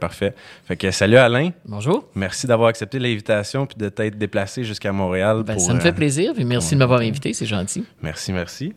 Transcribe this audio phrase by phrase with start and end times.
[0.00, 0.34] Parfait.
[0.66, 1.50] Fait que salut Alain.
[1.66, 2.08] Bonjour.
[2.14, 5.42] Merci d'avoir accepté l'invitation puis de t'être déplacé jusqu'à Montréal.
[5.46, 7.84] Ben, pour, ça me fait euh, plaisir, puis merci de m'avoir invité, c'est gentil.
[8.02, 8.72] Merci, merci.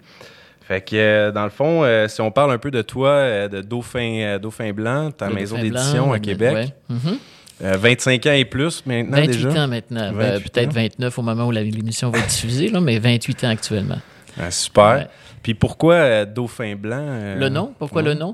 [0.68, 3.48] Fait que euh, dans le fond, euh, si on parle un peu de toi, euh,
[3.50, 6.68] de Dauphin, Dauphin Blanc, ta Le maison d'édition à Québec, ouais.
[6.90, 7.18] Mhm.
[7.60, 9.64] 25 ans et plus maintenant 28 déjà?
[9.64, 10.12] ans maintenant.
[10.12, 10.82] Ben, 28 Peut-être ans.
[10.82, 14.00] 29 au moment où l'émission va être diffusée, là, mais 28 ans actuellement.
[14.40, 14.96] Ah, super.
[14.96, 15.08] Ouais.
[15.44, 18.10] Puis pourquoi Dauphin Blanc Le nom, pourquoi ouais.
[18.10, 18.34] le nom?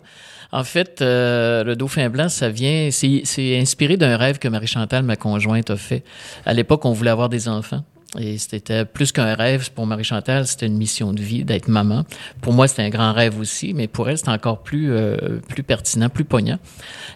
[0.52, 5.16] En fait, euh, le dauphin blanc, ça vient, c'est inspiré d'un rêve que Marie-Chantal, ma
[5.16, 6.04] conjointe, a fait.
[6.46, 7.84] À l'époque, on voulait avoir des enfants.
[8.18, 12.06] Et c'était plus qu'un rêve pour Marie-Chantal, c'était une mission de vie d'être maman.
[12.42, 15.62] Pour moi, c'était un grand rêve aussi, mais pour elle, c'était encore plus euh, plus
[15.62, 16.58] pertinent, plus poignant.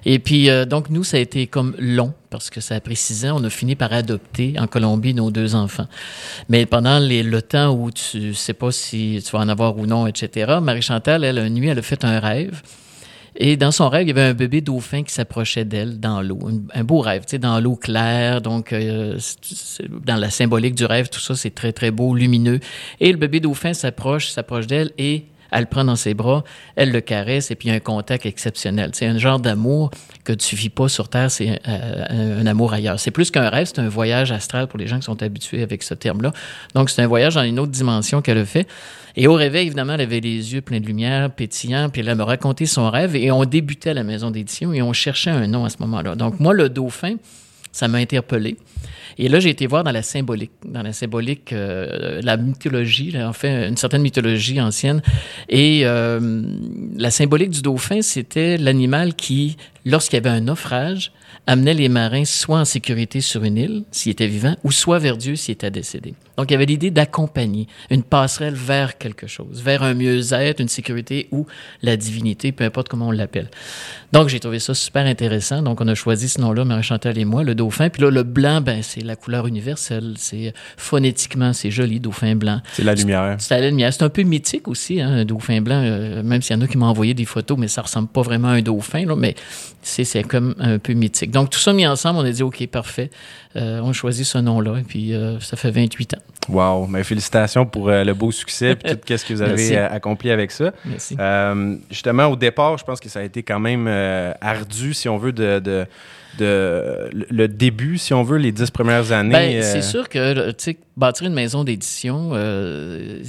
[0.06, 3.38] Et puis euh, donc nous, ça a été comme long parce que ça a ans.
[3.40, 5.88] On a fini par adopter en Colombie nos deux enfants.
[6.48, 9.88] Mais pendant les, le temps où tu sais pas si tu vas en avoir ou
[9.88, 10.60] non, etc.
[10.62, 12.62] Marie-Chantal, elle, une nuit, elle a fait un rêve.
[13.36, 16.40] Et dans son rêve, il y avait un bébé dauphin qui s'approchait d'elle dans l'eau.
[16.74, 18.42] Un, beau rêve, tu sais, dans l'eau claire.
[18.42, 19.18] Donc, euh,
[20.06, 22.60] dans la symbolique du rêve, tout ça, c'est très, très beau, lumineux.
[23.00, 26.44] Et le bébé dauphin s'approche, s'approche d'elle et elle le prend dans ses bras,
[26.76, 28.92] elle le caresse et puis il y a un contact exceptionnel.
[28.94, 29.92] C'est un genre d'amour
[30.24, 33.00] que tu vis pas sur Terre, c'est euh, un, un amour ailleurs.
[33.00, 35.84] C'est plus qu'un rêve, c'est un voyage astral pour les gens qui sont habitués avec
[35.84, 36.32] ce terme-là.
[36.76, 38.68] Donc, c'est un voyage dans une autre dimension qu'elle a fait.
[39.16, 42.26] Et au réveil, évidemment, elle avait les yeux pleins de lumière, pétillants, puis elle m'a
[42.26, 45.66] raconté son rêve et on débutait à la maison d'édition et on cherchait un nom
[45.66, 46.16] à ce moment-là.
[46.16, 47.16] Donc, moi, le dauphin,
[47.74, 48.56] ça m'a interpellé.
[49.18, 53.28] Et là, j'ai été voir dans la symbolique, dans la symbolique, euh, la mythologie, là,
[53.28, 55.02] en fait, une certaine mythologie ancienne.
[55.50, 56.44] Et euh,
[56.96, 61.12] la symbolique du dauphin, c'était l'animal qui, lorsqu'il y avait un naufrage,
[61.48, 65.18] amenait les marins soit en sécurité sur une île, s'il était vivant, ou soit vers
[65.18, 66.14] Dieu s'il était décédé.
[66.38, 70.68] Donc, il y avait l'idée d'accompagner une passerelle vers quelque chose, vers un mieux-être, une
[70.68, 71.46] sécurité ou
[71.84, 73.50] la divinité, peu importe comment on l'appelle.
[74.12, 75.62] Donc, j'ai trouvé ça super intéressant.
[75.62, 77.90] Donc, on a choisi ce nom-là, Marie-Chantal et moi, le dauphin.
[77.90, 80.16] Puis là, le blanc, ben, c'est la couleur universelle.
[80.18, 82.62] C'est phonétiquement, c'est joli, dauphin blanc.
[82.74, 83.36] C'est la lumière.
[83.40, 83.94] C'est la lumière.
[83.94, 86.68] C'est un peu mythique aussi, hein, un dauphin blanc, euh, même s'il y en a
[86.68, 89.36] qui m'ont envoyé des photos, mais ça ressemble pas vraiment à un dauphin, là, mais
[89.84, 91.32] c'est, c'est comme un peu mythique.
[91.32, 93.10] Donc, tout ça mis ensemble, on a dit, OK, parfait.
[93.56, 96.22] Euh, on choisit ce nom-là, et puis euh, ça fait 28 ans.
[96.50, 96.88] Wow.
[96.88, 99.76] Ben, félicitations pour euh, le beau succès et tout ce que vous avez Merci.
[99.76, 100.74] euh, accompli avec ça.
[100.86, 101.16] Merci.
[101.92, 103.88] Justement, au départ, je pense que ça a été quand même
[104.42, 105.86] ardu, si on veut, de, de,
[106.40, 109.32] de- le- début, si on veut, les dix premières années.
[109.34, 113.22] Ben, euh, c'est sûr que, tu sais, bâtir une maison d'édition, euh,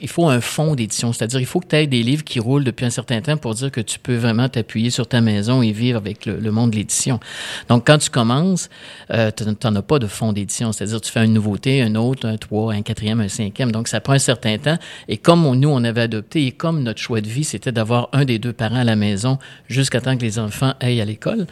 [0.00, 1.12] il faut un fonds d'édition.
[1.12, 3.54] C'est-à-dire, il faut que tu aies des livres qui roulent depuis un certain temps pour
[3.54, 6.70] dire que tu peux vraiment t'appuyer sur ta maison et vivre avec le, le monde
[6.72, 7.20] de l'édition.
[7.68, 8.68] Donc, quand tu commences,
[9.12, 10.72] euh, tu n'en as pas de fonds d'édition.
[10.72, 13.72] C'est-à-dire, tu fais une nouveauté, un autre, un trois, un quatrième, un cinquième.
[13.72, 14.78] Donc, ça prend un certain temps.
[15.08, 18.08] Et comme on- nous, on avait adopté et comme notre choix de vie, c'était d'avoir
[18.12, 21.46] un des deux parents à la maison jusqu'à temps que les enfants aillent à l'école,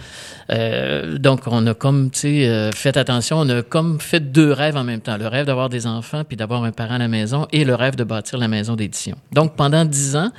[0.50, 0.83] euh,
[1.18, 4.76] donc, on a comme, tu sais, euh, fait attention, on a comme fait deux rêves
[4.76, 5.16] en même temps.
[5.16, 7.96] Le rêve d'avoir des enfants puis d'avoir un parent à la maison et le rêve
[7.96, 9.16] de bâtir la maison d'édition.
[9.32, 10.30] Donc, pendant dix ans,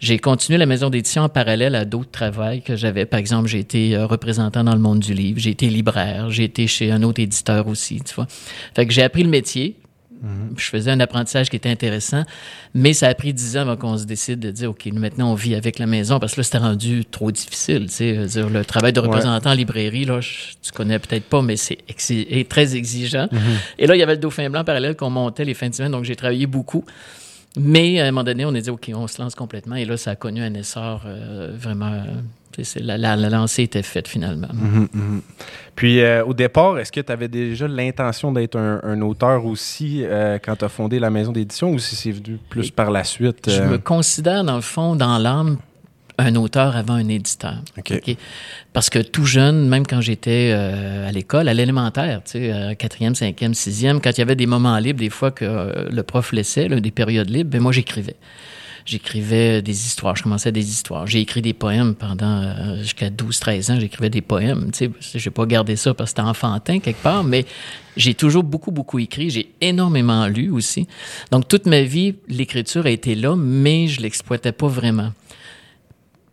[0.00, 3.04] j'ai continué la maison d'édition en parallèle à d'autres travails que j'avais.
[3.04, 6.44] Par exemple, j'ai été euh, représentant dans le monde du livre, j'ai été libraire, j'ai
[6.44, 8.26] été chez un autre éditeur aussi, tu vois.
[8.74, 9.76] Fait que j'ai appris le métier.
[10.56, 12.24] Je faisais un apprentissage qui était intéressant,
[12.74, 15.30] mais ça a pris dix ans avant qu'on se décide de dire, OK, nous, maintenant,
[15.30, 17.86] on vit avec la maison, parce que là, c'était rendu trop difficile.
[17.86, 21.42] Tu sais, dire, le travail de représentant en librairie, là, je- tu connais peut-être pas,
[21.42, 23.28] mais c'est exi- très exigeant.
[23.78, 25.92] Et là, il y avait le Dauphin Blanc parallèle qu'on montait les fins de semaine,
[25.92, 26.84] donc j'ai travaillé beaucoup.
[27.58, 29.76] Mais à un moment donné, on a dit, OK, on se lance complètement.
[29.76, 31.92] Et là, ça a connu un essor euh, vraiment...
[31.92, 32.04] euh,
[32.76, 34.48] la, la, la lancée était faite finalement.
[34.52, 35.22] Mhm, mhm.
[35.76, 40.02] Puis, euh, au départ, est-ce que tu avais déjà l'intention d'être un, un auteur aussi
[40.02, 43.04] euh, quand tu as fondé la maison d'édition ou si c'est venu plus par la
[43.04, 43.48] suite?
[43.48, 45.58] Je me considère, dans le fond, dans l'âme,
[46.18, 47.62] un auteur avant un éditeur.
[47.78, 47.92] OK.
[47.92, 48.16] OK?
[48.72, 52.74] Parce que tout jeune, même quand j'étais euh, à l'école, à l'élémentaire, tu sais, euh,
[52.74, 56.02] quatrième, cinquième, sixième, quand il y avait des moments libres, des fois que euh, le
[56.02, 58.16] prof laissait, là, des périodes libres, ben moi j'écrivais.
[58.88, 61.06] J'écrivais des histoires, je commençais des histoires.
[61.06, 64.70] J'ai écrit des poèmes pendant euh, jusqu'à 12-13 ans, j'écrivais des poèmes.
[64.72, 67.44] Tu sais, j'ai pas gardé ça parce que c'était enfantin quelque part, mais
[67.98, 69.28] j'ai toujours beaucoup, beaucoup écrit.
[69.28, 70.86] J'ai énormément lu aussi.
[71.30, 75.12] Donc, toute ma vie, l'écriture a été là, mais je l'exploitais pas vraiment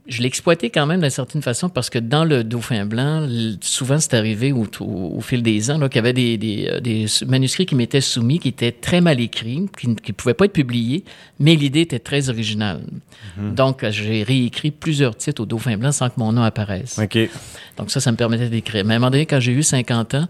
[0.07, 3.27] je l'ai exploité quand même d'une certaine façon parce que dans le Dauphin blanc,
[3.61, 6.79] souvent c'est arrivé au, au- au fil des ans qu'il y avait des, des, euh,
[6.79, 10.53] des manuscrits qui m'étaient soumis, qui étaient très mal écrits, qui ne pouvaient pas être
[10.53, 11.03] publiés,
[11.39, 12.81] mais l'idée était très originale.
[13.37, 16.99] Donc, euh, j'ai réécrit plusieurs titres au Dauphin blanc sans que mon nom apparaisse.
[16.99, 17.17] OK.
[17.77, 18.85] Donc ça, ça me permettait d'écrire.
[18.85, 20.27] Mais à un moment donné, quand j'ai eu 50 ans,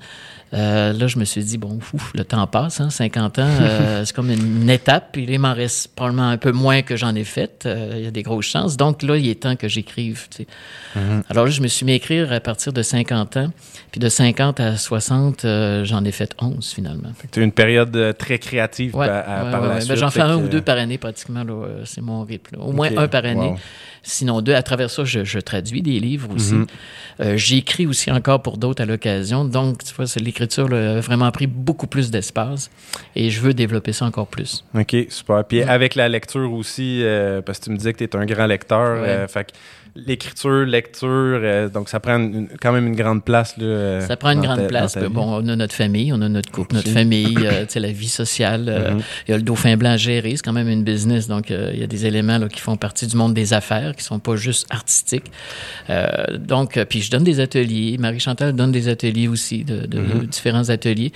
[0.55, 4.03] euh, là, je me suis dit, bon, ouf, le temps passe, hein, 50 ans, euh,
[4.05, 7.25] c'est comme une étape, puis il m'en reste probablement un peu moins que j'en ai
[7.25, 7.63] fait.
[7.65, 8.77] Euh, il y a des grosses chances.
[8.77, 10.27] Donc là, il est temps que j'écrive.
[10.29, 10.47] Tu sais.
[10.95, 11.23] Mm-hmm.
[11.29, 13.51] Alors là, je me suis mis à écrire à partir de 50 ans.
[13.91, 17.09] Puis de 50 à 60, euh, j'en ai fait 11 finalement.
[17.31, 19.95] Tu une période très créative par la ben, suite.
[19.95, 21.43] j'en fais un ou deux par année pratiquement.
[21.83, 22.57] C'est mon rythme.
[22.59, 23.55] Au moins un par année.
[24.07, 26.53] Sinon, deux, à travers ça, je, traduis des livres aussi.
[27.19, 29.45] Euh, j'écris aussi encore pour d'autres à l'occasion.
[29.45, 32.69] Donc, tu vois, l'écriture a vraiment pris beaucoup plus d'espace
[33.15, 34.63] et je veux développer ça encore plus.
[34.73, 35.43] OK, super.
[35.45, 37.03] Puis avec la lecture aussi,
[37.45, 39.53] parce que tu me disais que tu es un grand lecteur, fait
[39.95, 42.19] l'écriture, lecture, euh, donc ça prend
[42.61, 43.57] quand même une grande place.
[43.57, 44.97] Là, euh, ça prend une grande place.
[45.09, 48.65] Bon, on a notre famille, on a notre couple, notre famille, euh, la vie sociale.
[48.65, 49.03] Mm-hmm.
[49.27, 51.79] Il y a le dauphin blanc à gérer, c'est quand même une business, donc il
[51.79, 54.35] y a des éléments là, qui font partie du monde des affaires, qui sont pas
[54.35, 55.31] juste artistiques.
[56.39, 57.97] donc, puis je donne des ateliers.
[57.97, 60.27] Marie-Chantal donne des ateliers aussi, de, mm-hmm.
[60.27, 61.13] différents ateliers.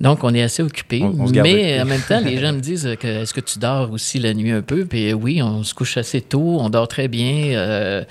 [0.00, 1.02] Donc, on est assez occupé.
[1.42, 4.34] mais en même temps, les gens me disent que est-ce que tu dors aussi la
[4.34, 4.84] nuit un peu?
[4.84, 8.04] Puis oui, on se couche assez tôt, on dort très bien.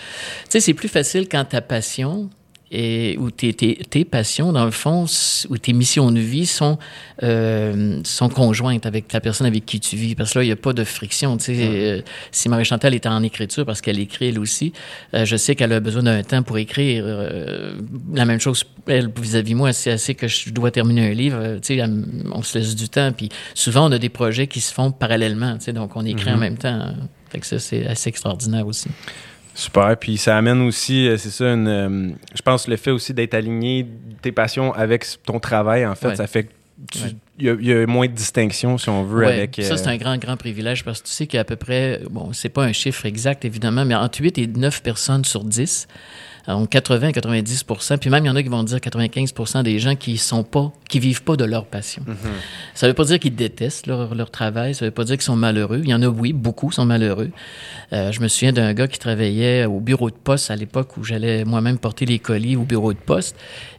[0.45, 2.29] Tu sais, c'est plus facile quand ta passion
[2.71, 5.05] et où tes, tes, tes, passions, dans le fond,
[5.49, 6.77] ou tes missions de vie sont,
[7.23, 10.15] euh, sont conjointes avec la personne avec qui tu vis.
[10.15, 11.37] Parce que là, il n'y a pas de friction.
[11.37, 12.01] Tu sais, euh,
[12.31, 14.73] si Marie-Chantal est en écriture, parce qu'elle écrit elle aussi,
[15.13, 17.05] euh, je sais qu'elle a besoin d'un temps pour écrire.
[18.13, 21.59] La même chose, elle, vis-à-vis moi, c'est assez que je dois terminer un livre.
[21.61, 21.83] Tu sais,
[22.33, 23.13] on se laisse du temps.
[23.13, 25.57] Puis souvent, on a des projets qui se font parallèlement.
[25.57, 26.39] Tu sais, donc, on écrit en mm-hmm.
[26.39, 26.93] même temps.
[27.29, 28.89] Fait que ça, c'est assez extraordinaire aussi.
[29.57, 29.97] Super.
[29.97, 33.33] Puis ça amène aussi, euh, c'est ça, une, euh, je pense le fait aussi d'être
[33.33, 33.87] aligné
[34.21, 36.49] tes passions avec ton travail, en fait, ça fait que
[37.39, 39.59] il y, a moins de distinction, si on veut, avec.
[39.63, 41.43] Ça, c'est euh, un grand, grand privilège parce que tu sais qu'il y a à
[41.43, 45.25] peu près, bon, c'est pas un chiffre exact, évidemment, mais entre 8 et 9 personnes
[45.25, 45.87] sur 10
[46.47, 47.65] donc 80 90
[47.99, 50.71] puis même il y en a qui vont dire 95 des gens qui sont pas,
[50.87, 52.03] qui vivent pas de leur passion.
[52.05, 52.15] Ça mm-hmm.
[52.15, 52.39] ne
[52.73, 55.35] Ça veut pas dire qu'ils détestent leur, leur, travail, ça veut pas dire qu'ils sont
[55.35, 55.81] malheureux.
[55.83, 57.31] Il y en a, oui, beaucoup sont malheureux.
[57.91, 61.03] Euh, je me souviens d'un gars qui travaillait au bureau de poste à l'époque où
[61.03, 63.35] j'allais moi-même porter les colis au bureau de poste.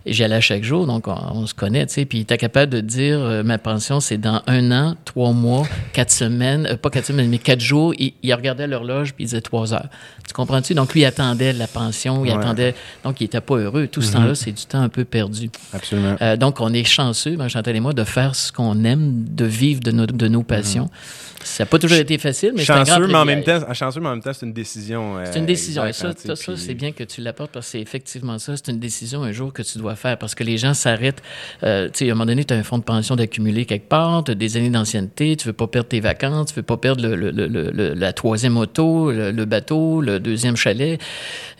[0.06, 2.04] Et j'y allais chaque jour, donc on, se connaît, tu sais.
[2.06, 5.66] Puis il était capable de dire, euh, ma pension, c'est dans un an, trois mois,
[5.92, 7.92] quatre semaines, euh, pas quatre semaines, mais quatre jours.
[7.98, 9.88] Il, il regardait l'horloge, puis il disait trois heures.
[10.26, 10.74] Tu comprends-tu?
[10.74, 12.57] Donc lui, il attendait la pension, il attendait...
[13.04, 13.86] Donc il était pas heureux.
[13.86, 14.12] Tout ce mm-hmm.
[14.14, 15.50] temps-là, c'est du temps un peu perdu.
[15.72, 16.16] Absolument.
[16.20, 19.80] Euh, donc on est chanceux, Chantal et moi, de faire ce qu'on aime, de vivre
[19.80, 20.86] de nos, de nos passions.
[20.86, 21.28] Mm-hmm.
[21.44, 24.00] Ça n'a pas toujours été facile, mais c'est un grand mais en même temps, Chanceux,
[24.00, 25.16] mais en même temps, c'est une décision.
[25.24, 25.86] c'est une décision.
[25.86, 28.56] et ça, ça, c'est bien que tu l'apportes parce que c'est effectivement ça.
[28.56, 31.22] C'est une décision un jour que tu dois faire parce que les gens s'arrêtent.
[31.62, 33.88] Euh, tu sais, à un moment donné, tu as un fonds de pension d'accumuler quelque
[33.88, 36.76] part, tu as des années d'ancienneté, tu veux pas perdre tes vacances, tu veux pas
[36.76, 41.00] perdre le, le, la troisième auto, le, bateau, le deuxième chalet.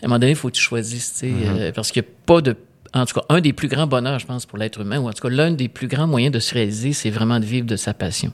[0.01, 1.59] À un moment donné, il faut que tu choisisses, mm-hmm.
[1.59, 2.55] euh, parce qu'il n'y a pas de
[2.93, 5.13] en tout cas, un des plus grands bonheurs, je pense, pour l'être humain, ou en
[5.13, 7.75] tout cas, l'un des plus grands moyens de se réaliser, c'est vraiment de vivre de
[7.75, 8.33] sa passion.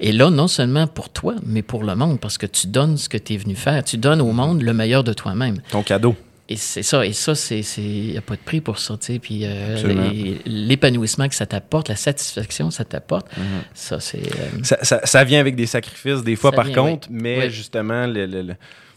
[0.00, 3.08] Et là, non seulement pour toi, mais pour le monde, parce que tu donnes ce
[3.08, 3.82] que tu es venu faire.
[3.84, 5.58] Tu donnes au monde le meilleur de toi-même.
[5.70, 6.14] Ton cadeau.
[6.50, 9.18] Et c'est ça, et ça, il n'y a pas de prix pour ça, tu sais.
[9.18, 13.64] Puis euh, l'épanouissement que ça t'apporte, la satisfaction que ça t'apporte, mm-hmm.
[13.74, 14.22] ça, c'est.
[14.22, 18.54] Euh, ça, ça, ça, vient avec des sacrifices, des fois, par contre, mais justement, le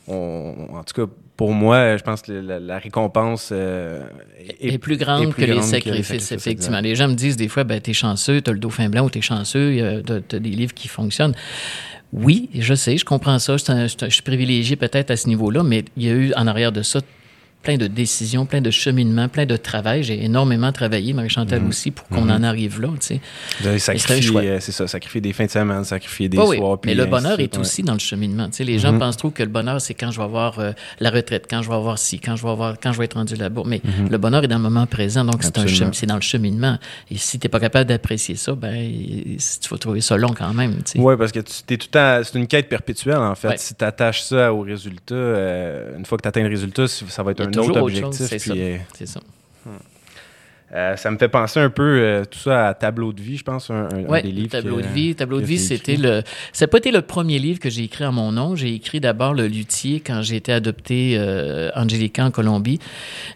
[0.08, 1.12] en tout cas,
[1.42, 4.04] pour moi, je pense que la, récompense euh,
[4.60, 6.80] est, plus grande, que, les sacrifices, effectivement.
[6.82, 9.22] Les gens me disent des fois, ben, t'es chanceux, t'as le dauphin blanc ou t'es
[9.22, 11.34] chanceux, t'as des livres qui fonctionnent.
[12.14, 13.58] Oui, je sais, je comprends ça.
[13.58, 16.84] je suis privilégié peut-être à ce niveau-là, mais il y a eu en arrière de
[16.84, 17.00] ça
[17.62, 20.04] plein de décisions, plein de cheminements, plein de travail.
[20.04, 21.70] J'ai énormément travaillé, Marie-Chantal mhm.
[21.70, 22.32] aussi, pour qu'on mhm.
[22.32, 22.90] en arrive là.
[23.00, 23.20] Tu
[23.62, 23.80] sais.
[23.80, 26.80] Sacrifié, euh, c'est ça, sacrifier des fins de semaine, sacrifier des soirs.
[26.86, 28.48] mais le bonheur est aussi dans le cheminement.
[28.48, 29.00] Tu sais, les gens mhm.
[29.00, 31.70] pensent trop que le bonheur, c'est quand je vais avoir euh, la retraite, quand je
[31.70, 33.64] vais avoir ci, quand je vais avoir, quand je vais être rendu là-bas.
[33.66, 36.78] Mais le bonheur est dans le moment présent, donc c'est, un c'est dans le cheminement.
[37.10, 38.92] Et si tu n'es pas capable d'apprécier ça, ben,
[39.38, 40.76] tu vas trouver ça long quand même.
[40.78, 41.00] Tu sais.
[41.00, 43.60] Oui, parce que tu, es tout c'est une quête perpétuelle, en fait.
[43.60, 47.24] Si tu attaches ça au résultat, euh, une fois que tu atteins le résultat, ça
[47.24, 48.28] va être un un autre objectif.
[48.28, 48.54] C'est ça.
[48.54, 49.20] Euh, ça.
[49.66, 49.78] Hmm.
[50.74, 53.44] Euh, ça me fait penser un peu euh, tout ça à Tableau de vie, je
[53.44, 53.90] pense, un,
[54.22, 54.52] des livres.
[54.52, 55.16] Tableau de vie.
[55.16, 56.22] Tableau de vie, c'était le.
[56.54, 58.56] Ça n'a pas été le premier livre que j'ai écrit à mon nom.
[58.56, 62.80] J'ai écrit d'abord Le Luthier quand j'ai été adopté euh, Angelica en Colombie.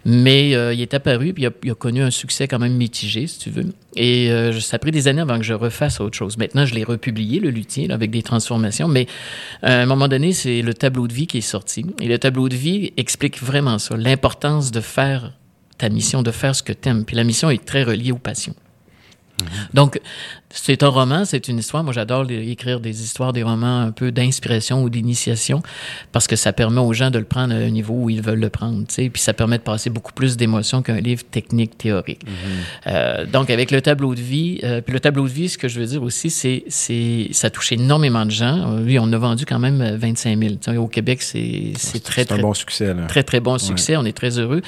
[0.06, 3.50] Mais il est apparu, puis il a, connu un succès quand même mitigé, si tu
[3.50, 3.66] veux.
[3.96, 6.38] Et ça a pris des années avant que je refasse autre chose.
[6.38, 8.88] Maintenant, je l'ai republié, Le Luthier, avec des transformations.
[8.88, 9.06] Mais
[9.62, 11.84] à un moment donné, c'est le tableau de vie qui est sorti.
[12.00, 15.32] Et le tableau de vie explique vraiment ça, l'importance de faire
[15.78, 17.04] ta mission de faire ce que tu aimes.
[17.04, 18.54] Puis la mission est très reliée aux passions.
[19.74, 20.00] Donc,
[20.48, 21.84] c'est un roman, c'est une histoire.
[21.84, 25.62] Moi, j'adore écrire des histoires, des romans un peu d'inspiration ou d'initiation,
[26.12, 28.40] parce que ça permet aux gens de le prendre à un niveau où ils veulent
[28.40, 31.76] le prendre, tu sais, puis ça permet de passer beaucoup plus d'émotions qu'un livre technique,
[31.76, 32.24] théorique.
[32.24, 32.88] Mm-hmm.
[32.88, 35.68] euh, donc, avec le tableau de vie, euh, puis le tableau de vie, ce que
[35.68, 38.78] je veux dire aussi, c'est, c'est, ça touche énormément de gens.
[38.82, 40.54] Oui, on a vendu quand même 25 000.
[40.54, 42.94] Tu sais, au Québec, c'est, c'est très, très, un bon succès.
[42.94, 43.06] Là.
[43.06, 43.96] Très, très bon succès.
[43.96, 44.62] On est très heureux.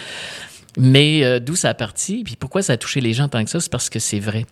[0.77, 3.51] Mais euh, d'où ça a parti, puis pourquoi ça a touché les gens tant que
[3.51, 4.47] ça, c'est parce que c'est vrai.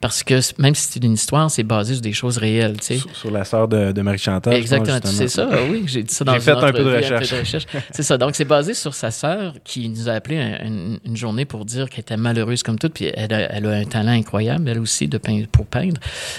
[0.00, 2.78] Parce que même si c'est une histoire, c'est basé sur des choses réelles.
[2.80, 3.08] Tu sais.
[3.14, 4.54] sur, la sœur de, de Marie-Chantal.
[4.54, 5.48] Exactement, tu sais ça.
[5.70, 7.66] Oui, j'ai dit ça dans J'ai fait un peu de recherche.
[7.90, 8.18] c'est ça.
[8.18, 12.00] Donc, c'est basé sur sa sœur qui nous a appelé une, journée pour dire qu'elle
[12.00, 12.92] était malheureuse comme toute.
[12.92, 15.98] Puis elle a, elle a, un talent incroyable, elle aussi, de peindre, pour peindre.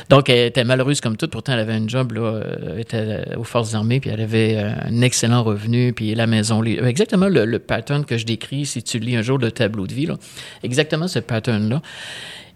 [0.09, 1.31] Donc, elle était malheureuse comme toute.
[1.31, 2.41] Pourtant, elle avait un job, là,
[2.73, 6.63] elle était aux Forces armées, puis elle avait un excellent revenu, puis la maison.
[6.63, 9.93] Exactement le, le pattern que je décris si tu lis un jour le tableau de
[9.93, 10.05] vie.
[10.05, 10.17] Là.
[10.63, 11.81] Exactement ce pattern-là.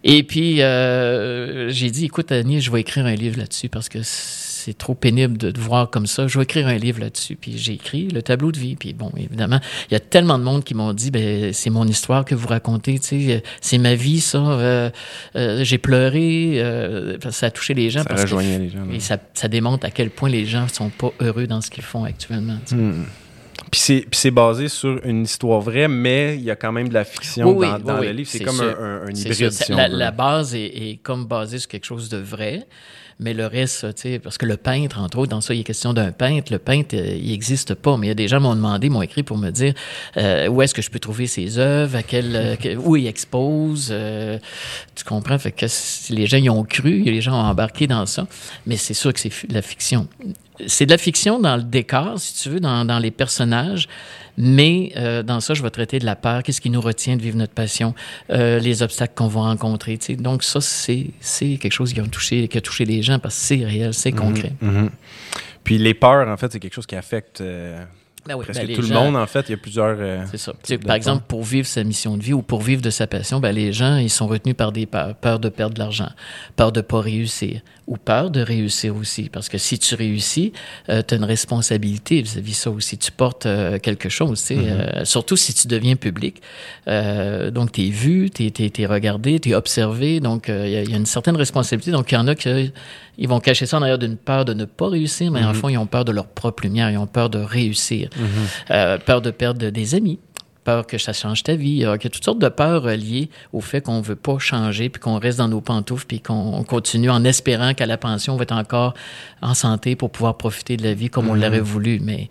[0.04, 4.00] Et puis, euh, j'ai dit, écoute, Annie, je vais écrire un livre là-dessus parce que
[4.62, 6.28] c'est trop pénible de te voir comme ça.
[6.28, 7.36] Je vais écrire un livre là-dessus.
[7.36, 8.76] Puis j'ai écrit le tableau de vie.
[8.76, 11.88] Puis bon, évidemment, il y a tellement de monde qui m'ont dit, ben c'est mon
[11.88, 13.00] histoire que vous racontez.
[13.00, 14.38] Tu sais, c'est ma vie, ça.
[14.38, 14.90] Euh,
[15.36, 16.54] euh, j'ai pleuré.
[16.58, 18.04] Euh, ça a touché les gens.
[18.04, 18.90] Ça parce rejoignait les gens.
[18.92, 21.84] Et ça, ça, démontre à quel point les gens sont pas heureux dans ce qu'ils
[21.84, 22.58] font actuellement.
[22.66, 22.82] Tu sais.
[22.82, 23.06] Hmm.
[23.72, 27.06] Puis c'est basé sur une histoire vraie, mais il y a quand même de la
[27.06, 28.30] fiction oui, dans, oui, dans oui, le livre.
[28.30, 29.52] C'est comme un, un, hybride.
[29.52, 32.68] Si la, la, base est, est, comme basée sur quelque chose de vrai,
[33.20, 35.64] mais le reste, tu sais, parce que le peintre, entre autres, dans ça, il est
[35.64, 36.52] question d'un peintre.
[36.52, 39.02] Le peintre, euh, il n'existe pas, mais il y a des gens m'ont demandé, m'ont
[39.02, 39.74] écrit pour me dire
[40.18, 43.90] euh, où est-ce que je peux trouver ses œuvres, à quel, euh, où il expose.
[43.92, 44.40] Euh,
[44.96, 45.38] tu comprends?
[45.38, 45.66] Fait que
[46.10, 48.28] les gens y ont cru, les gens ont embarqué dans ça,
[48.66, 50.08] mais c'est sûr que c'est de la fiction
[50.68, 53.88] c'est de la fiction dans le décor, si tu veux, dans, dans les personnages,
[54.38, 57.22] mais euh, dans ça, je vais traiter de la peur, qu'est-ce qui nous retient de
[57.22, 57.94] vivre notre passion,
[58.30, 59.98] euh, les obstacles qu'on va rencontrer.
[59.98, 60.16] Tu sais.
[60.16, 61.12] Donc ça, c'est,
[61.58, 64.12] quelque chose qui a, touché, qui a touché les gens parce que c'est réel, c'est
[64.12, 64.54] concret.
[64.62, 64.90] Mm -hmm.
[65.64, 67.42] Puis les peurs, en fait, c'est quelque chose qui affecte...
[67.42, 67.84] Euh...
[68.28, 69.98] Ben oui, Presque ben tout gens, le monde, en fait, il y a plusieurs.
[70.00, 70.54] Euh, c'est ça.
[70.86, 73.52] Par exemple, pour vivre sa mission de vie ou pour vivre de sa passion, ben,
[73.52, 75.16] les gens, ils sont retenus par des peurs.
[75.16, 76.10] Peur de perdre de l'argent,
[76.56, 79.30] peur de pas réussir ou peur de réussir aussi.
[79.30, 80.54] Parce que si tu réussis,
[80.90, 82.98] euh, tu as une responsabilité vis-à-vis ça aussi.
[82.98, 85.06] Tu portes euh, quelque chose, tu sais, mm -hmm.
[85.06, 86.42] surtout si tu deviens public.
[87.58, 90.20] donc, tu es vu, tu es, es, es, regardé, tu es observé.
[90.20, 91.92] Donc, il y, y, a une certaine responsabilité.
[91.92, 92.72] Donc, il y en a qui
[93.18, 95.50] ils vont cacher ça en arrière d'une peur de ne pas réussir, mais mm -hmm.
[95.50, 98.10] en fond, ils ont peur de leur propre lumière, ils ont peur de réussir.
[98.72, 100.20] Euh, peur de perdre des amis,
[100.64, 101.84] peur que ça change ta vie.
[101.84, 104.38] Alors, il y a toutes sortes de peurs liées au fait qu'on ne veut pas
[104.40, 108.34] changer, puis qu'on reste dans nos pantoufles, puis qu'on continue en espérant qu'à la pension,
[108.34, 108.94] on va être encore
[109.42, 112.00] en santé pour pouvoir profiter de la vie comme on l'aurait voulu.
[112.02, 112.30] Mais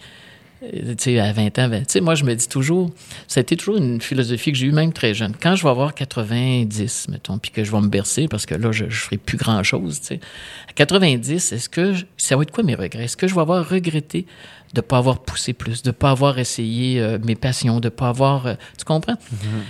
[0.61, 2.91] tu sais, à 20 ans, 20, tu sais, moi, je me dis toujours,
[3.27, 5.33] ça a été toujours une philosophie que j'ai eue même très jeune.
[5.41, 8.71] Quand je vais avoir 90, mettons, puis que je vais me bercer, parce que là,
[8.71, 10.21] je ne ferai plus grand-chose, tu sais.
[10.69, 13.05] À 90, est-ce que, ça va être quoi mes regrets?
[13.05, 14.27] Est-ce que je vais avoir regretté
[14.75, 17.87] de ne pas avoir poussé plus, de ne pas avoir essayé euh, mes passions, de
[17.87, 18.47] ne pas avoir...
[18.47, 19.15] Euh, tu comprends?
[19.15, 19.62] Mm -hmm.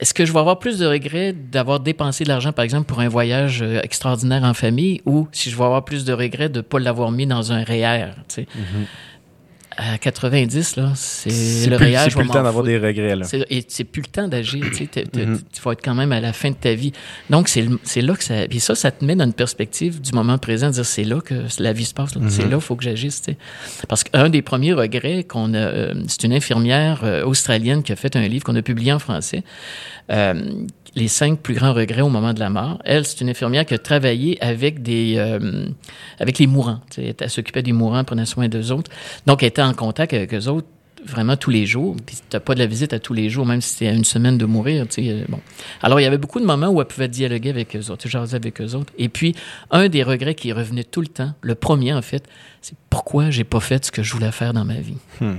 [0.00, 3.00] Est-ce que je vais avoir plus de regrets d'avoir dépensé de l'argent, par exemple, pour
[3.00, 6.60] un voyage euh, extraordinaire en famille, ou si je vais avoir plus de regrets de
[6.60, 8.46] ne pas l'avoir mis dans un REER, tu sais?
[8.54, 8.86] Mm -hmm
[9.80, 11.30] à 90, là, c'est
[11.68, 12.00] le réel.
[12.04, 13.26] C'est plus le temps d'avoir des regrets, là.
[13.48, 14.86] Et c'est plus le temps d'agir, tu sais.
[14.86, 16.92] Tu vas être quand même à la fin de ta vie.
[17.30, 18.46] Donc, c'est là que ça.
[18.48, 21.20] Puis ça, ça te met dans une perspective du moment présent, de dire c'est là
[21.20, 22.30] que la vie se passe, mm -hmm.
[22.30, 23.38] c'est là qu'il faut que j'agisse, tu sais.
[23.88, 27.96] Parce qu'un des premiers regrets qu'on a, euh, c'est une infirmière euh, australienne qui a
[27.96, 29.42] fait un livre qu'on a publié en français.
[30.10, 30.34] Euh,
[30.94, 32.78] les cinq plus grands regrets au moment de la mort.
[32.84, 35.66] Elle, c'est une infirmière qui a travaillé avec des, euh,
[36.18, 36.80] avec les mourants.
[36.96, 38.90] Elle s'occupait des mourants, prenait soin d'eux autres.
[39.26, 40.68] Donc, elle était en contact avec eux autres
[41.04, 41.96] vraiment tous les jours.
[42.04, 44.04] Puis t'as pas de la visite à tous les jours, même si c'était à une
[44.04, 44.86] semaine de mourir.
[44.98, 45.40] Euh, bon.
[45.82, 48.36] Alors, il y avait beaucoup de moments où elle pouvait dialoguer avec eux autres, jaser
[48.36, 48.92] avec eux autres.
[48.98, 49.34] Et puis,
[49.70, 52.24] un des regrets qui revenait tout le temps, le premier en fait,
[52.60, 54.98] c'est pourquoi j'ai pas fait ce que je voulais faire dans ma vie?
[55.20, 55.36] Hmm.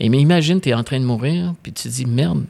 [0.00, 2.44] Et mais imagine, tu es en train de mourir, puis tu te dis, merde,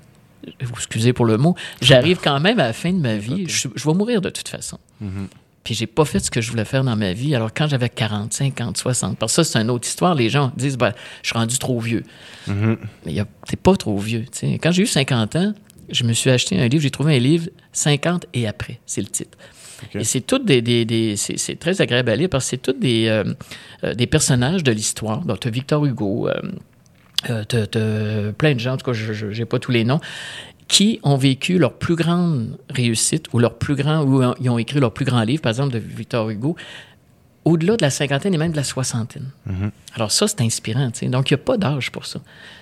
[0.61, 3.85] excusez pour le mot, j'arrive quand même à la fin de ma vie, je, je
[3.85, 4.79] vais mourir de toute façon.
[5.01, 5.27] Mm -hmm.
[5.65, 7.35] Puis j'ai pas fait ce que je voulais faire dans ma vie.
[7.35, 10.53] Alors quand j'avais 40, 50, 60, parce que ça c'est une autre histoire, les gens
[10.57, 10.93] disent ben,
[11.23, 12.05] je suis rendu trop vieux.
[12.47, 12.77] Mm -hmm.
[13.07, 13.15] Mais
[13.47, 14.25] t'es pas trop vieux.
[14.31, 14.59] T'sais.
[14.59, 15.55] Quand j'ai eu 50 ans,
[15.91, 19.09] je me suis acheté un livre, j'ai trouvé un livre 50 et après, c'est le
[19.09, 19.37] titre.
[19.87, 20.01] Okay.
[20.01, 22.81] Et c'est toutes des, des, des c'est très agréable à lire parce que c'est toutes
[22.81, 23.25] des, euh,
[23.85, 25.21] euh, des personnages de l'histoire.
[25.25, 26.29] Donc, tu as Victor Hugo,
[27.31, 27.45] euh,
[27.77, 30.01] euh, plein de gens, en tout cas, je n'ai pas tous les noms,
[30.69, 34.81] qui ont vécu leur plus grande réussite ou leur plus grand, ou ils ont écrit
[34.81, 36.57] leur plus grand livre, par exemple, de Victor Hugo,
[37.45, 39.31] au-delà de la cinquantaine et même de la soixantaine.
[39.49, 39.71] Mm-hmm.
[39.95, 40.91] Alors ça, c'est inspirant.
[40.91, 41.07] T'sais.
[41.07, 42.21] Donc, il n'y a pas d'âge pour ça.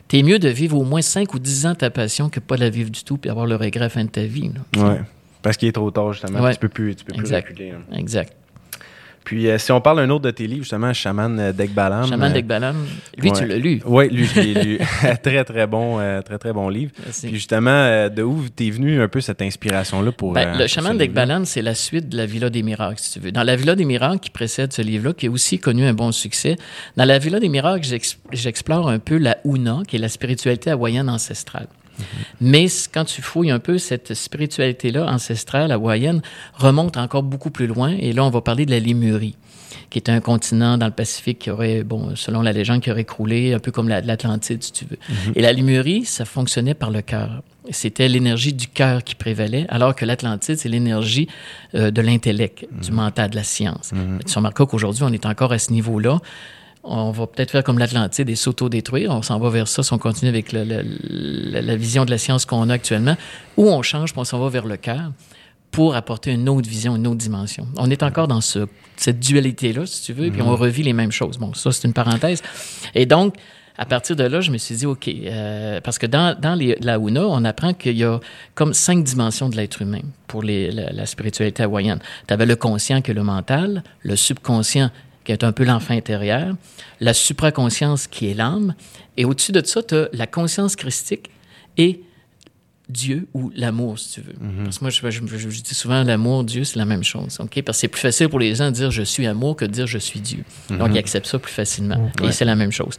[0.08, 2.62] T'es mieux de vivre au moins 5 ou 10 ans ta passion que pas de
[2.62, 4.50] la vivre du tout puis avoir le regret à la fin de ta vie.
[4.76, 5.00] Ouais.
[5.42, 6.50] Parce qu'il est trop tard, justement.
[6.50, 7.70] Tu peux plus, tu peux plus reculer.
[7.70, 7.96] Hein.
[7.96, 8.34] Exact.
[9.24, 12.08] Puis euh, si on parle d'un autre de tes livres, justement, Shaman euh, Dekbalam.
[12.08, 12.76] Shaman euh, Dekbalam.
[13.16, 13.80] Lui, tu l'as lu.
[13.84, 14.78] Oui, lui, je l'ai lu.
[15.22, 16.92] très, très bon, très, très bon livre.
[17.22, 20.32] Puis justement, de où t'es venu un peu cette inspiration-là pour.
[20.32, 23.32] Ben, le Shaman Dekbalam, c'est la suite de la Villa des Miracles, si tu veux.
[23.32, 26.12] Dans la Villa des Miracles, qui précède ce livre-là, qui a aussi connu un bon
[26.12, 26.56] succès,
[26.96, 27.86] dans la Villa des Miracles,
[28.32, 31.66] j'explore un peu la Una, qui est la spiritualité hawaïenne ancestrale.
[32.40, 36.22] Mais quand tu fouilles un peu, cette spiritualité-là ancestrale hawaïenne
[36.54, 37.96] remonte encore beaucoup plus loin.
[37.98, 39.36] Et là, on va parler de la Lémurie
[39.92, 43.04] qui est un continent dans le Pacifique qui aurait, bon, selon la légende, qui aurait
[43.04, 44.98] croulé, un peu comme l'Atlantide, si tu veux.
[45.08, 45.32] Mhm.
[45.36, 47.42] Et la Lémurie, ça fonctionnait par le cœur.
[47.70, 51.28] C'était l'énergie du cœur qui prévalait, alors que l'Atlantide, c'est l'énergie
[51.74, 52.96] euh, de l'intellect, du mhm.
[52.96, 53.92] mental, de la science.
[53.92, 54.20] Mhm.
[54.26, 56.20] Tu remarqueras qu'aujourd'hui, on est encore à ce niveau-là
[56.84, 59.10] on va peut-être faire comme l'Atlantide et s'auto-détruire.
[59.10, 62.68] On s'en va vers ça si on continue avec la vision de la science qu'on
[62.70, 63.16] a actuellement.
[63.56, 65.12] Ou on change, puis on s'en va vers le cœur
[65.70, 67.66] pour apporter une autre vision, une autre dimension.
[67.76, 70.54] On est encore dans ce, cette dualité-là, si tu veux, puis on mhm.
[70.54, 71.38] revit les mêmes choses.
[71.38, 72.42] Bon, ça, c'est une parenthèse.
[72.94, 73.36] Et donc,
[73.78, 76.76] à partir de là, je me suis dit, OK, euh, parce que dans, dans les,
[76.80, 78.20] la Una, on apprend qu'il y a
[78.54, 82.00] comme cinq dimensions de l'être humain pour les, la, la, spiritualité hawaïenne.
[82.28, 84.90] Tu avais le conscient qui est le mental, le subconscient
[85.24, 86.54] qui est un peu l'enfant intérieur,
[87.00, 88.74] la supraconscience qui est l'âme,
[89.16, 91.30] et au-dessus de ça, tu as la conscience christique
[91.76, 92.02] et
[92.88, 94.34] Dieu ou l'amour, si tu veux.
[94.38, 94.64] Mhm.
[94.64, 97.38] Parce que moi, je, dis souvent l'amour, Dieu, c'est la même chose.
[97.40, 97.62] ok?
[97.62, 99.70] Parce que c'est plus facile pour les gens de dire je suis amour que de
[99.70, 100.44] dire je suis Dieu.
[100.68, 102.10] Donc, ils acceptent ça plus facilement.
[102.22, 102.96] Et c'est la même chose.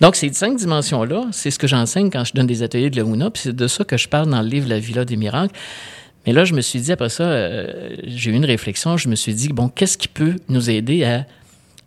[0.00, 3.30] Donc, ces cinq dimensions-là, c'est ce que j'enseigne quand je donne des ateliers de la
[3.30, 5.54] puis c'est de ça que je parle dans le livre La Villa des miracles.
[6.26, 9.14] Mais là, je me suis dit, après ça, euh, j'ai eu une réflexion, je me
[9.14, 11.24] suis dit, bon, qu'est-ce qui peut nous aider à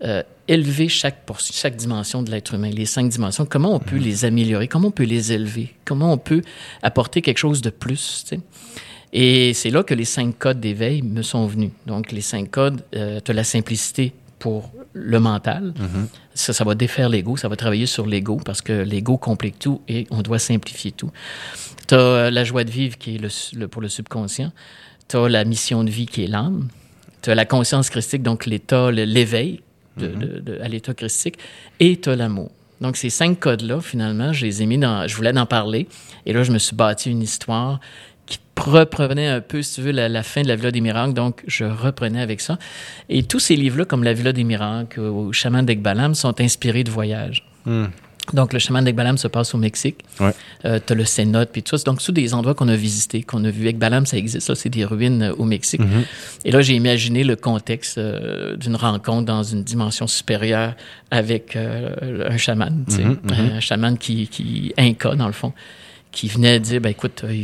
[0.04, 4.04] euh, élever chaque, chaque dimension de l'être humain, les cinq dimensions, comment on peut mhm.
[4.04, 6.42] les améliorer, comment on peut les élever, comment on peut
[6.82, 8.26] apporter quelque chose de plus.
[9.12, 11.72] Et c'est là que les cinq codes d'éveil me sont venus.
[11.86, 15.74] Donc, les cinq codes, euh, tu as la simplicité pour le mental.
[15.78, 16.08] Mhm.
[16.34, 19.82] Ça, ça va défaire l'ego, ça va travailler sur l'ego parce que l'ego complique tout
[19.88, 21.12] et on doit simplifier tout.
[21.88, 24.52] Tu as euh, la joie de vivre qui est le, pour le subconscient.
[25.10, 26.70] Tu as la mission de vie qui est l'âme.
[27.22, 29.60] Tu as la conscience christique, donc l'état, l'éveil
[30.08, 31.38] de, à l'état christique,
[31.80, 32.52] et tu as l'amour.
[32.82, 35.08] Donc, ces cinq codes-là, finalement, je les ai mis dans.
[35.08, 35.88] Je voulais en parler.
[36.26, 37.80] Et là, je me suis bâti une histoire
[38.26, 41.14] qui reprenait un peu, si tu veux, la, fin de la Villa des Miracles.
[41.14, 42.58] Donc, je reprenais avec ça.
[43.10, 46.92] Et tous ces livres-là, comme La Villa des Miracles ou Chaman d'Ekbalam, sont inspirés de
[46.92, 47.46] voyages.
[47.66, 47.88] Hmm.
[48.34, 50.00] Donc, le chemin d'Ekbalam se passe au Mexique.
[50.20, 50.32] Ouais.
[50.66, 51.84] Euh, tu as le cénote, puis tout ça.
[51.84, 53.68] Donc, tous des endroits qu'on a visités, qu'on a vus.
[53.68, 55.82] Ekbalam, ça existe, c'est des ruines euh, au Mexique.
[55.82, 56.46] Mm-hmm.
[56.46, 60.74] Et là, j'ai imaginé le contexte euh, d'une rencontre dans une dimension supérieure
[61.12, 63.56] avec un chaman, mm-hmm.
[63.58, 65.54] un chaman qui, qui inca, dans le fond
[66.12, 67.44] qui venait dire, ben écoute, euh,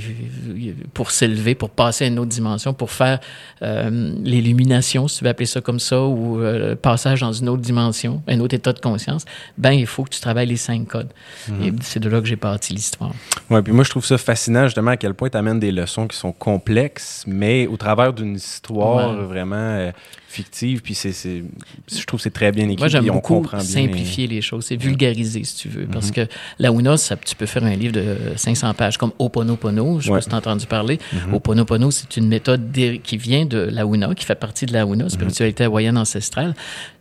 [0.94, 3.20] pour s'élever, pour passer à une autre dimension, pour faire
[3.62, 7.48] euh, l'illumination, si tu veux appeler ça comme ça, ou euh, le passage dans une
[7.48, 9.26] autre dimension, un autre état de conscience,
[9.58, 11.12] ben il faut que tu travailles les cinq codes.
[11.48, 11.64] Mhm.
[11.64, 13.12] Et c'est de là que j'ai parti l'histoire.
[13.52, 16.08] Oui, puis moi je trouve ça fascinant justement à quel point tu amènes des leçons
[16.08, 19.92] qui sont complexes, mais au travers d'une histoire vraiment
[20.36, 22.78] fictive, puis c'est, je trouve que c'est très bien écrit.
[22.78, 24.42] Moi, j'aime beaucoup simplifier les...
[24.42, 26.14] choses, c'est vulgariser, si tu veux, parce mhm.
[26.14, 26.28] que
[26.60, 30.22] la ça, tu peux faire un livre de 500 pages comme Oponopono, je sais pas
[30.22, 31.00] si tu as entendu parler.
[31.14, 32.72] Mm Oponopono, c'est une méthode
[33.04, 36.54] qui vient de la UNA, qui fait partie de la UNA, spiritualité hawaïenne ancestrale.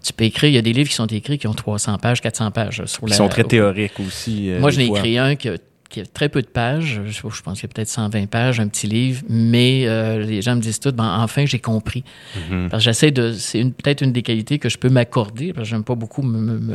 [0.02, 2.20] Tu peux écrire, il y a des livres qui sont écrits qui ont 300 pages,
[2.20, 2.82] 400 pages.
[2.86, 4.50] Sur Ils sont très théoriques aussi.
[4.50, 5.56] Euh, Moi, je l'ai écrit un qui a
[5.94, 7.00] qui a très peu de pages.
[7.06, 10.56] Je, pense qu'il y a peut-être 120 pages, un petit livre, mais euh, les gens
[10.56, 12.02] me disent tout, ben, enfin, j'ai compris.
[12.50, 12.68] Mhm.
[12.68, 13.32] Parce que j'essaie de.
[13.32, 16.74] C'est peut-être une des qualités que je peux m'accorder, parce que j'aime pas beaucoup me,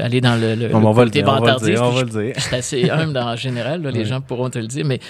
[0.02, 2.08] aller dans le, le, on, va le dire, on va le dire, on va le
[2.08, 2.34] dire.
[2.36, 5.00] Je suis assez humble en général, les gens pourront te le dire, mais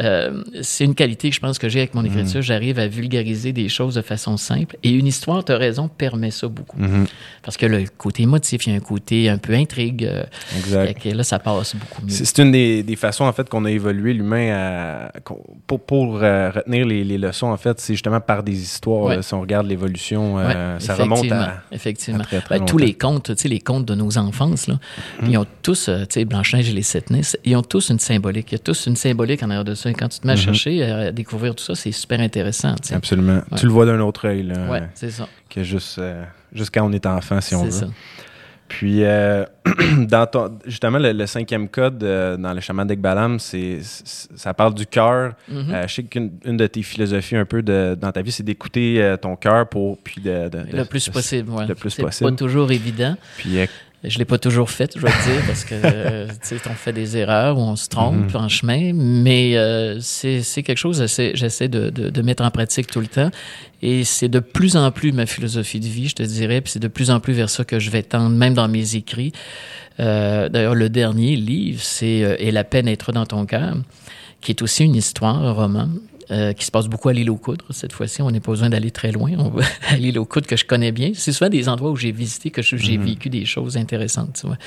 [0.00, 2.08] euh, c'est une qualité que je pense que j'ai avec mon mhm.
[2.08, 2.42] écriture.
[2.42, 4.76] J'arrive à vulgariser des choses de façon simple.
[4.82, 6.80] Et une histoire, tu as raison, permet ça beaucoup.
[6.80, 7.06] Mhm.
[7.42, 10.04] Parce que le côté émotif, il y a un côté un peu intrigue.
[10.04, 10.24] Euh,
[10.56, 11.04] exact.
[11.04, 12.10] là, ça passe beaucoup mieux.
[12.10, 15.08] C'est une des des, façons en fait qu'on a évolué l'humain
[15.66, 19.22] pour, pour euh, retenir les, les, leçons en fait, c'est justement par des histoires.
[19.22, 22.24] si on regarde l'évolution, euh, ça remonte à effectivement.
[22.50, 25.30] Ben, tous les contes, tu sais, les contes de nos enfances là, mm-hmm.
[25.30, 27.98] ils ont tous, euh, tu sais, Blanche-Neige et les sept Nices, ils ont tous une
[27.98, 28.52] symbolique.
[28.52, 29.90] Il y a tous une symbolique en arrière de ça.
[29.90, 30.38] Et quand tu te mets à mm-hmm.
[30.38, 32.74] chercher, à découvrir tout ça, c'est super intéressant.
[32.92, 33.42] Absolument.
[33.56, 34.68] Tu le vois d'un autre œil là.
[34.70, 35.28] Ouais, c'est ça.
[35.48, 36.00] Que juste,
[36.52, 37.70] juste quand on est enfant, si on veut.
[37.70, 37.86] Ça.
[38.74, 39.44] Puis, euh,
[39.98, 40.26] dans
[40.66, 45.34] justement, le, cinquième code euh, dans le chaman d'Ekbalam, c'est, ça parle du cœur.
[45.48, 45.72] Mm-hmm.
[45.72, 49.14] Euh, je sais qu'une de tes philosophies un peu de, dans ta vie, c'est d'écouter
[49.22, 49.96] ton cœur pour.
[49.98, 51.68] Puis de, le plus possible, oui.
[51.68, 53.16] Le plus c'est pas toujours évident.
[53.36, 53.58] Puis,
[54.06, 56.26] Je l'ai pas toujours fait, je dois dire, parce que euh,
[56.66, 60.98] on fait des erreurs ou on se trompe en chemin, mais euh, c'est quelque chose
[60.98, 63.30] que j'essaie de, de, de, mettre en pratique tout le temps.
[63.80, 66.80] Et c'est de plus en plus ma philosophie de vie, je te dirais, puis c'est
[66.80, 69.32] de plus en plus vers ça que je vais tendre, même dans mes écrits.
[70.00, 73.76] Euh, D'ailleurs, le dernier livre, c'est euh, Et la peine être dans ton cœur,
[74.40, 75.88] qui est aussi une histoire, un roman,
[76.30, 77.66] euh, qui se passe beaucoup à l'île aux Coudres.
[77.70, 79.32] Cette fois-ci, on n'est pas besoin d'aller très loin.
[79.38, 81.12] On va à l'île aux Coudres que je connais bien.
[81.14, 83.04] C'est souvent des endroits où j'ai visité, que j'ai mhm.
[83.04, 84.38] vécu des choses intéressantes.
[84.40, 84.58] Tu vois.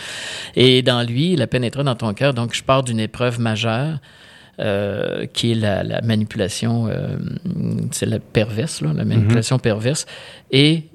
[0.56, 2.34] Et dans lui, la pénétra dans ton cœur.
[2.34, 4.00] Donc, je pars d'une épreuve majeure.
[4.60, 7.16] Euh, qui est la, la manipulation, euh,
[7.92, 9.62] c'est la perverse, là, la manipulation mhm.
[9.62, 10.08] perverse,
[10.50, 10.86] et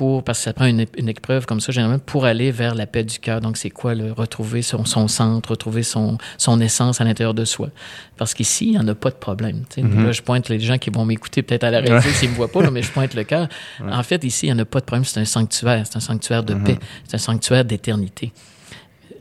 [0.00, 3.04] pour, parce que ça prend une, épreuve comme ça, généralement, pour aller vers la paix
[3.04, 3.42] du cœur.
[3.42, 7.44] Donc, c'est quoi, le, retrouver son, son, centre, retrouver son, son essence à l'intérieur de
[7.44, 7.68] soi?
[8.16, 9.64] Parce qu'ici, il n'y en a pas de problème.
[9.76, 10.04] Mm-hmm.
[10.06, 12.36] Là, je pointe les gens qui vont m'écouter peut-être à la réalité s'ils ne me
[12.38, 13.46] voient pas, mais je pointe le cœur.
[13.86, 15.04] En fait, ici, il n'y en a pas de problème.
[15.04, 15.84] C'est un sanctuaire.
[15.86, 16.64] C'est un sanctuaire de mm-hmm.
[16.64, 16.78] paix.
[17.06, 18.32] C'est un sanctuaire d'éternité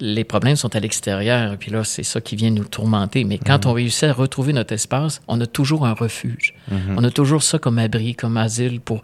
[0.01, 3.25] les problèmes sont à l'extérieur, et puis là, c'est ça qui vient nous tourmenter.
[3.25, 3.67] Mais quand mm-hmm.
[3.67, 6.53] on réussit à retrouver notre espace, on a toujours un refuge.
[6.95, 9.01] On a toujours ça comme abri, comme asile pour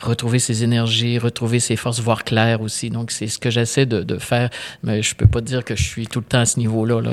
[0.00, 2.90] retrouver ses énergies, retrouver ses forces, voir clair aussi.
[2.90, 4.50] Donc, c'est ce que j'essaie de, de, faire.
[4.82, 7.00] Mais je peux pas dire que je suis tout le temps à ce niveau-là.
[7.00, 7.10] Là.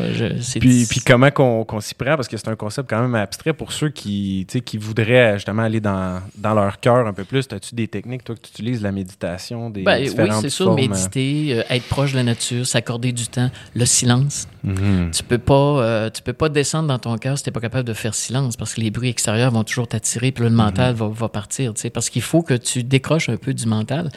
[0.60, 2.15] puis, puis comment qu'on s'y prend?
[2.15, 5.80] Parce que c'est un concept quand même abstrait pour ceux qui, qui voudraient justement aller
[5.80, 7.48] dans, dans leur cœur un peu plus.
[7.52, 11.60] As-tu des techniques, toi, que tu utilises, la méditation, des ben, Oui, c'est ça, méditer,
[11.60, 14.48] euh, être proche de la nature, s'accorder du temps, le silence.
[14.65, 15.12] Mm-hmm.
[15.12, 17.60] Tu peux pas euh, tu peux pas descendre dans ton cœur si tu n'es pas
[17.60, 20.93] capable de faire silence parce que les bruits extérieurs vont toujours t'attirer, puis le mental
[20.93, 20.98] mm-hmm.
[20.98, 21.74] va, va partir.
[21.93, 24.09] Parce qu'il faut que tu tu décroches un peu du mental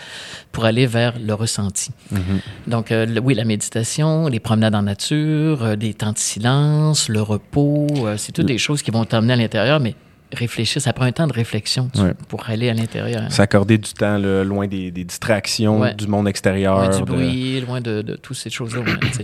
[0.51, 1.91] pour aller vers le ressenti.
[2.13, 2.71] Mm-hmm.
[2.71, 7.23] Donc, euh, oui, la méditation, les promenades en nature, euh, des temps de silence, le
[7.23, 9.95] repos, euh, c'est toutes des choses qui vont t'emmener à l'intérieur, mais
[10.33, 11.89] réfléchir, ça prend un temps de réflexion
[12.27, 13.31] pour aller à l'intérieur.
[13.31, 16.91] S'accorder du temps loin des, distractions du monde extérieur.
[16.91, 18.83] du bruit, loin de, toutes ces choses-là.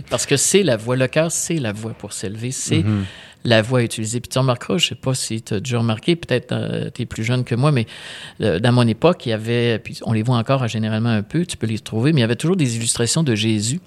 [0.09, 3.03] parce que c'est la voie, le cœur, c'est la voie pour s'élever, c'est mm-hmm
[3.45, 4.19] la voix utilisée.
[4.19, 7.05] Puis tu remarqueras, je sais pas si tu as déjà remarqué, peut-être euh, tu es
[7.05, 7.85] plus jeune que moi, mais
[8.41, 11.45] euh, dans mon époque, il y avait, puis on les voit encore généralement un peu,
[11.45, 13.79] tu peux les trouver, mais il y avait toujours des illustrations de Jésus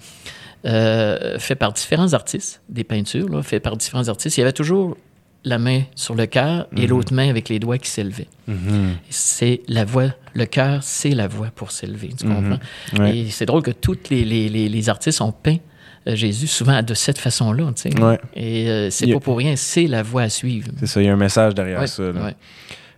[0.65, 4.37] euh, faites par différents artistes, des peintures là, faites par différents artistes.
[4.37, 4.97] Il y avait toujours
[5.45, 6.87] la main sur le cœur et mhm.
[6.87, 8.27] l'autre main avec les doigts qui s'élevaient.
[8.47, 8.97] Mhm.
[9.09, 12.35] C'est la voix, le cœur, c'est la voix pour s'élever, tu mhm.
[12.35, 13.05] comprends?
[13.05, 15.68] Et c'est drôle que tous les, les, les, artistes ont peint euh,
[16.05, 17.71] Jésus souvent de cette façon-là.
[17.75, 18.19] Tu sais.
[18.35, 20.69] Et euh, c'est pas pour rien, c'est la voie à suivre.
[20.79, 22.03] C'est ça, il y a un message derrière ça.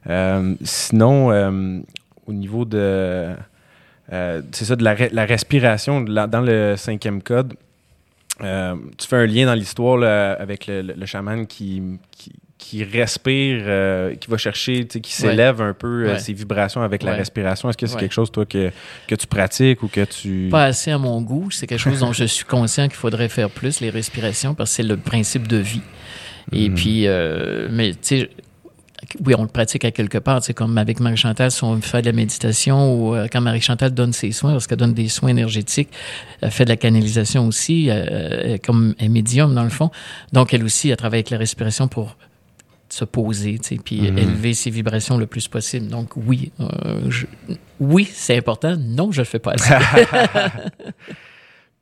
[0.10, 1.84] Euh, sinon,
[2.28, 3.30] au niveau de.
[4.10, 7.54] c'est ça, de la, la respiration, dans le cinquième code,
[8.40, 10.04] tu fais un lien dans l'histoire
[10.40, 12.32] avec le, le, chaman qui, qui,
[12.62, 17.14] qui respire, euh, qui va chercher, qui s'élève un peu euh, ses vibrations avec la
[17.14, 17.70] respiration.
[17.70, 18.72] Est-ce que c'est quelque chose, toi, que,
[19.08, 20.48] que tu pratiques ou que tu...
[20.52, 21.50] Pas assez à mon goût.
[21.50, 24.76] C'est quelque chose dont je suis conscient qu'il faudrait faire plus, les respirations, parce que
[24.76, 25.82] c'est le principe de vie.
[26.52, 26.76] Et hmm.
[26.76, 28.30] puis, euh, mais tu sais,
[29.26, 32.06] oui, on le pratique à quelque part, c'est comme avec Marie-Chantal, si on fait de
[32.06, 35.90] la méditation ou quand Marie-Chantal donne ses soins, parce qu'elle donne des soins énergétiques,
[36.42, 37.90] elle fait de la canalisation aussi,
[38.64, 39.90] comme un médium dans le fond.
[40.32, 42.16] Donc, elle aussi, elle travaille avec la respiration pour
[42.94, 44.18] se poser, tu sais, puis mhm.
[44.18, 45.88] élever ses vibrations le plus possible.
[45.88, 47.10] Donc oui, euh,
[47.80, 48.76] oui, c'est important.
[48.78, 49.74] Non, je le fais pas assez.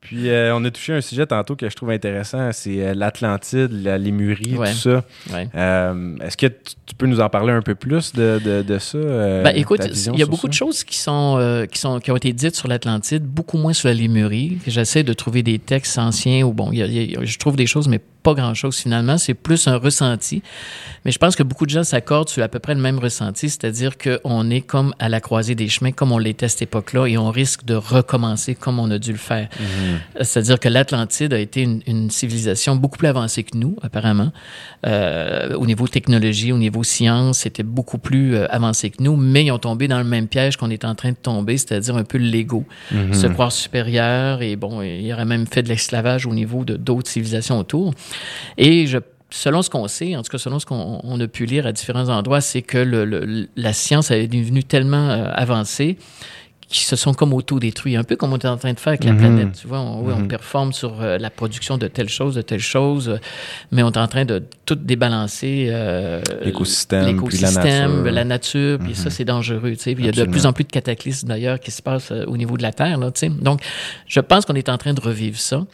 [0.02, 3.69] Puis euh, on a touché un sujet tantôt que je trouve intéressant, c'est euh, l'Atlantide,
[3.69, 5.04] la Lémurie, tout ça.
[5.30, 8.98] Est-ce que tu peux nous en parler un peu plus de, de, ça?
[8.98, 9.82] ben, écoute,
[10.13, 12.69] il y a beaucoup de choses qui sont, qui sont qui ont été dites sur
[12.69, 14.58] l'Atlantide, beaucoup moins sur la Lémurie.
[14.65, 18.77] J'essaie de trouver des textes anciens où bon, je trouve des choses, mais pas grand-chose
[18.77, 20.41] finalement, c'est plus un ressenti.
[21.05, 23.49] Mais je pense que beaucoup de gens s'accordent sur à peu près le même ressenti,
[23.49, 27.08] c'est-à-dire qu'on est comme à la croisée des chemins, comme on l'était à cette époque-là,
[27.08, 29.47] et on risque de recommencer comme on a dû le faire.
[29.60, 30.23] Mhm.
[30.23, 34.32] C'est-à-dire que l'Atlantide a été une, civilisation beaucoup plus avancée que nous, apparemment.
[34.86, 39.45] Euh, au niveau technologie, au niveau science, c'était beaucoup plus euh, avancé que nous, mais
[39.45, 42.03] ils ont tombé dans le même piège qu'on est en train de tomber, c'est-à-dire un
[42.03, 43.13] peu l'ego, mhm.
[43.13, 47.10] se croire supérieur, et bon, il aurait même fait de l'esclavage au niveau de d'autres
[47.10, 47.93] civilisations autour.
[48.58, 51.65] Et je selon ce qu'on sait, en tout cas selon ce qu'on a pu lire
[51.65, 55.98] à différents endroits, c'est que le, la science est devenue tellement euh, avancée
[56.67, 59.04] qui se sont comme auto-détruits, un peu comme on est en train de faire avec
[59.04, 59.17] la mhm.
[59.17, 59.52] planète.
[59.60, 60.28] Tu vois, on, on mhm.
[60.28, 63.17] performe sur euh, la production de telle chose, de telle chose, euh,
[63.72, 65.74] mais on est en train de tout débalancer.
[66.43, 69.10] l'écosystème, l'écosystème, la nature, puis ça, mhm.
[69.10, 69.72] c'est dangereux.
[69.72, 69.91] Tu sais.
[69.93, 72.56] il y a de plus en plus de cataclysmes, d'ailleurs, qui se passent au niveau
[72.56, 73.00] de la Terre.
[73.00, 73.30] Là, tu sais.
[73.30, 73.62] Donc,
[74.06, 75.65] je pense qu'on est en train de revivre ça.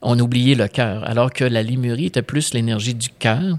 [0.00, 3.58] On oubliait le cœur, alors que la limurie était plus l'énergie du cœur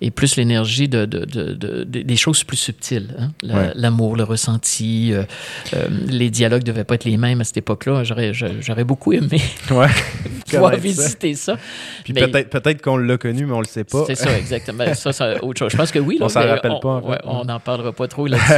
[0.00, 3.14] et plus l'énergie de, de, de, des choses plus subtiles.
[3.18, 3.72] Hein.
[3.74, 5.24] L'amour, le ressenti, euh,
[5.74, 8.02] euh, les dialogues ne devaient pas être les mêmes à cette époque-là.
[8.04, 9.88] J'aurais beaucoup aimé ouais,
[10.50, 11.58] pouvoir visiter ça.
[12.02, 14.04] Puis peut-être peut qu'on l'a connu, mais on le sait pas.
[14.06, 14.84] C'est ça, exactement.
[14.94, 15.72] ça, c'est autre chose.
[15.72, 16.16] Je pense que oui.
[16.18, 17.02] Là, on s'en rappelle pas.
[17.24, 18.54] on n'en parlera pas trop là-dessus.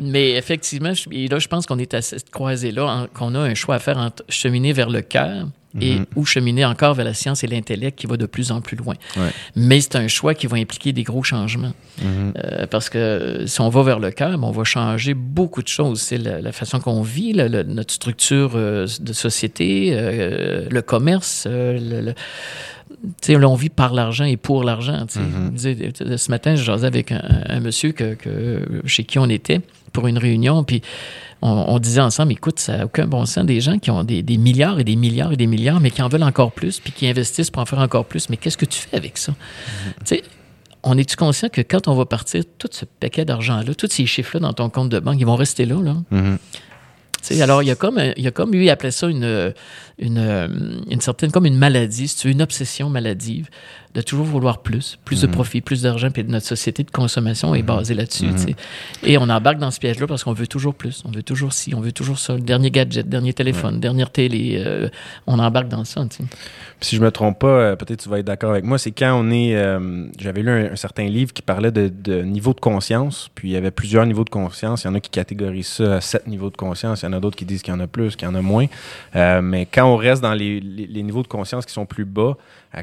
[0.00, 3.74] mais effectivement, je, là, je pense qu'on est à cette croisée-là, qu'on a un choix
[3.74, 5.48] à faire entre cheminer vers le cœur
[5.80, 6.06] et mhm.
[6.16, 8.94] ou cheminer encore vers la science et l'intellect qui va de plus en plus loin.
[9.56, 11.72] Mais c'est un choix qui va impliquer des gros changements.
[12.00, 12.34] Mhm.
[12.36, 15.68] Euh, parce que si on va vers le cœur, ben, on va changer beaucoup de
[15.68, 16.00] choses.
[16.00, 22.14] C'est la, façon qu'on vit, notre structure euh, de société, euh, le commerce, le,
[23.28, 25.06] là, on vit par l'argent et pour l'argent.
[25.16, 25.56] Mhm.
[25.56, 28.16] Ce matin, je jasais avec un, monsieur que,
[28.84, 29.60] chez qui on était
[29.92, 30.82] pour une réunion, puis
[31.42, 34.78] on, disait ensemble, écoute, ça n'a aucun bon sens des gens qui ont des, milliards
[34.78, 37.50] et des milliards et des milliards, mais qui en veulent encore plus, puis qui investissent
[37.50, 38.28] pour en faire encore plus.
[38.28, 39.32] Mais qu'est-ce que tu fais avec ça?
[39.32, 40.18] Mhm.
[40.84, 44.40] on est-tu conscient que quand on va partir, tout ce paquet d'argent-là, tous ces chiffres-là
[44.40, 45.96] dans ton compte de banque, ils vont rester là, là?
[46.10, 46.38] Mhm.
[47.40, 49.52] Alors, il y a comme, il y a comme lui, il appelait ça une,
[50.02, 53.48] une, une certaine, comme une maladie, si tu veux, une obsession maladive
[53.94, 55.32] de toujours vouloir plus, plus de mhm.
[55.34, 57.66] profit, plus d'argent, puis notre société de consommation est mhm.
[57.66, 58.26] basée là-dessus.
[58.26, 58.54] Mhm.
[59.02, 61.74] Et on embarque dans ce piège-là parce qu'on veut toujours plus, on veut toujours ci,
[61.74, 64.88] on veut toujours ça, le dernier gadget, dernier téléphone, dernière télé, euh,
[65.26, 66.02] on embarque dans ça.
[66.80, 69.14] Si je me trompe pas, euh, peut-être tu vas être d'accord avec moi, c'est quand
[69.14, 69.54] on est...
[69.54, 73.56] Euh, j'avais lu un, certain livre qui parlait de, niveau de conscience, puis il y
[73.56, 74.84] avait plusieurs niveaux de conscience.
[74.84, 77.12] Il y en a qui catégorisent ça à sept niveaux de conscience, il y en
[77.12, 78.66] a d'autres qui disent qu'il y en a plus, qu'il y en a moins.
[79.14, 82.36] mais quand on reste dans les, les niveaux de conscience qui sont plus bas,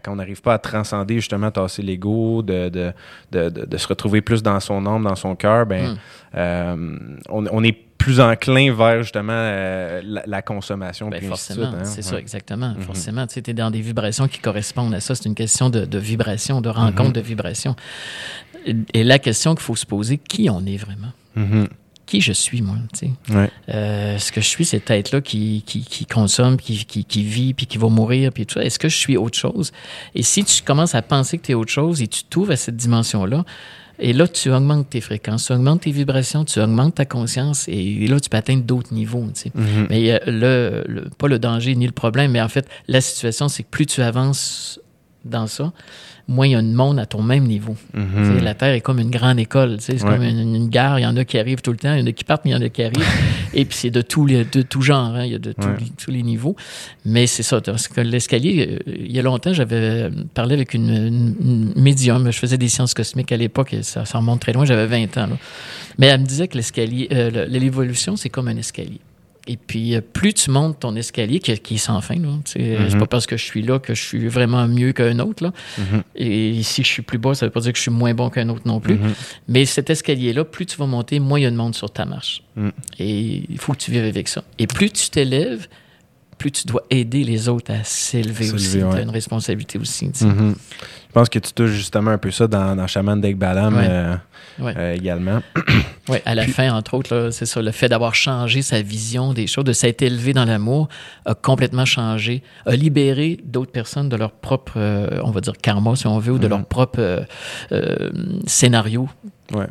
[0.03, 2.91] quand on n'arrive pas à transcender justement, tasser l'ego, de, de,
[3.31, 5.97] de, de, se retrouver plus dans son âme, dans son cœur, ben, hmm.
[6.35, 6.97] euh,
[7.29, 11.09] on, on, est plus enclin vers justement euh, la, consommation.
[11.09, 11.83] Ben forcément, hein.
[11.83, 12.71] c'est ça, exactement.
[12.71, 12.81] Mm-hmm.
[12.81, 15.15] Forcément, tu es dans des vibrations qui correspondent à ça.
[15.15, 17.13] C'est une question de, de vibration, de rencontre mm-hmm.
[17.13, 17.75] de vibration.
[18.93, 21.11] Et, la question qu'il faut se poser, qui on est vraiment?
[21.37, 21.67] Mm-hmm
[22.09, 22.75] qui je suis, moi.
[23.69, 27.77] Euh, ce que je suis, cette tête-là qui, qui, consomme, qui, qui, vit, puis qui
[27.77, 28.65] va mourir, puis tout ça.
[28.65, 29.71] Est-ce que je suis autre chose?
[30.15, 32.55] Et si tu commences à penser que tu es autre chose et tu t'ouvres à
[32.55, 33.45] cette dimension-là,
[34.01, 38.07] et là, tu augmentes tes fréquences, tu augmentes tes vibrations, tu augmentes ta conscience, et
[38.07, 39.25] là, tu peux atteindre d'autres niveaux.
[39.25, 39.87] Mm-hmm.
[39.89, 43.49] Mais euh, le, le, pas le danger ni le problème, mais en fait, la situation,
[43.49, 44.79] c'est que plus tu avances
[45.25, 45.71] dans ça,
[46.27, 47.75] moins il y a de monde à ton même niveau.
[47.93, 48.39] Mhm.
[48.41, 49.77] La Terre est comme une grande école.
[49.79, 50.99] C'est comme une, gare.
[50.99, 52.45] Il y en a qui arrivent tout le temps, il y en a qui partent,
[52.45, 53.05] mais il y en a qui arrivent.
[53.53, 55.15] Et puis c'est de tous les de tout genre.
[55.15, 55.25] Hein.
[55.25, 55.53] Il y a de
[55.97, 56.55] tous les niveaux.
[57.03, 57.59] Mais c'est ça.
[57.59, 61.33] Parce que l'escalier, euh, il y a longtemps, j'avais parlé avec une,
[61.75, 62.31] médium.
[62.31, 63.75] Je faisais des sciences cosmiques à l'époque.
[63.81, 64.65] Ça, remonte très loin.
[64.65, 65.29] J'avais 20 ans.
[65.97, 69.01] Mais elle me disait que l'escalier, euh, l'évolution, c'est comme un escalier.
[69.49, 72.99] Et puis, euh, plus tu montes ton escalier, qui, est sans fin, c'est mm-hmm.
[72.99, 75.43] pas parce que je suis là que je suis vraiment mieux qu'un autre.
[75.43, 75.51] Là.
[75.79, 76.01] Mm-hmm.
[76.17, 78.29] Et si je suis plus bas, ça veut pas dire que je suis moins bon
[78.29, 78.93] qu'un autre non plus.
[78.93, 79.33] Mm-hmm.
[79.47, 82.05] Mais cet escalier-là, plus tu vas monter, moins il y a de monde sur ta
[82.05, 82.43] marche.
[82.55, 82.69] Mm.
[82.99, 84.43] Et il faut que tu vives avec ça.
[84.59, 85.67] Et plus tu t'élèves,
[86.39, 88.79] plus tu dois aider les autres à s'élever aussi.
[88.79, 90.09] Tu as une responsabilité aussi.
[90.19, 94.15] Je pense que tu touches justement un peu ça dans, dans Shaman d'Ekbalam euh,
[94.61, 95.41] euh, également.
[96.09, 99.47] oui, à la fin, entre autres, c'est ça, le fait d'avoir changé sa vision des
[99.47, 100.87] choses, de s'être élevé dans l'amour,
[101.25, 105.95] a complètement changé, a libéré d'autres personnes de leur propre, euh, on va dire, karma,
[105.95, 106.65] si on veut, ou de leur mm-hmm.
[106.65, 107.25] propre
[108.45, 109.09] scénario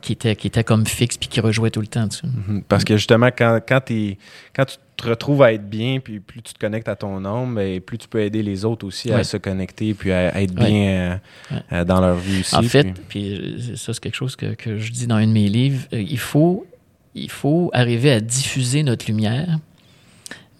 [0.02, 2.06] qui, était, qui était comme fixe puis qui rejouait tout le temps.
[2.06, 2.62] Mm-hmm.
[2.68, 3.80] Parce que justement, quand, quand,
[4.54, 7.54] quand tu te retrouves à être bien, puis plus tu te connectes à ton âme,
[7.54, 10.88] ben, plus tu peux aider les autres aussi à se connecter, puis à, être bien
[10.88, 11.16] euh,
[11.72, 12.56] euh, dans leur vie aussi.
[12.56, 15.32] En fait, puis, euh, ça c'est quelque chose que, que, je dis dans un de
[15.32, 16.66] mes livres, il faut,
[17.14, 19.58] il faut arriver à diffuser notre lumière,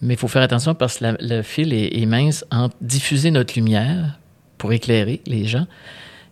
[0.01, 3.55] mais il faut faire attention parce que le fil est, est mince entre diffuser notre
[3.55, 4.19] lumière
[4.57, 5.67] pour éclairer les gens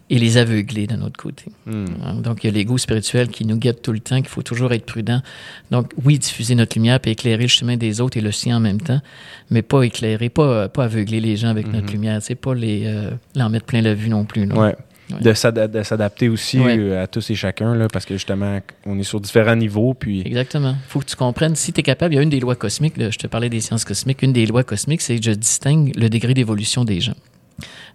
[0.09, 1.45] et les aveugler d'un autre côté.
[1.65, 1.85] Hmm.
[2.03, 4.41] Hein, donc, il y a l'ego spirituel qui nous guette tout le temps, qu'il faut
[4.41, 5.21] toujours être prudent.
[5.69, 8.59] Donc, oui, diffuser notre lumière puis éclairer le chemin des autres et le sien en
[8.61, 9.01] même temps,
[9.49, 11.91] mais pas éclairer, pas, pas aveugler les gens avec notre hmm.
[11.91, 14.47] lumière, c'est pas les, euh, leur mettre plein la vue non plus.
[14.51, 14.75] Ouais.
[15.21, 19.21] De s'adapter aussi euh, à tous et chacun, là, parce que justement, on est sur
[19.21, 19.93] différents niveaux.
[19.93, 20.21] Puis...
[20.25, 20.71] Exactement.
[20.71, 22.55] Il faut que tu comprennes, si tu es capable, il y a une des lois
[22.55, 25.95] cosmiques, je te parlais des sciences cosmiques, une des lois cosmiques, c'est que je distingue
[25.95, 27.15] le degré d'évolution des gens.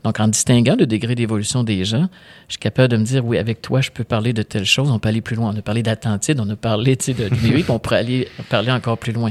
[0.05, 2.09] Donc, en distinguant le degré d'évolution des gens,
[2.49, 4.91] je suis capable de me dire, oui, avec toi, je peux parler de telle chose,
[4.91, 5.53] on peut aller plus loin.
[5.55, 9.12] On a parlé d'Atlantide, on a parlé de numérique, on pourrait aller parler encore plus
[9.12, 9.31] loin.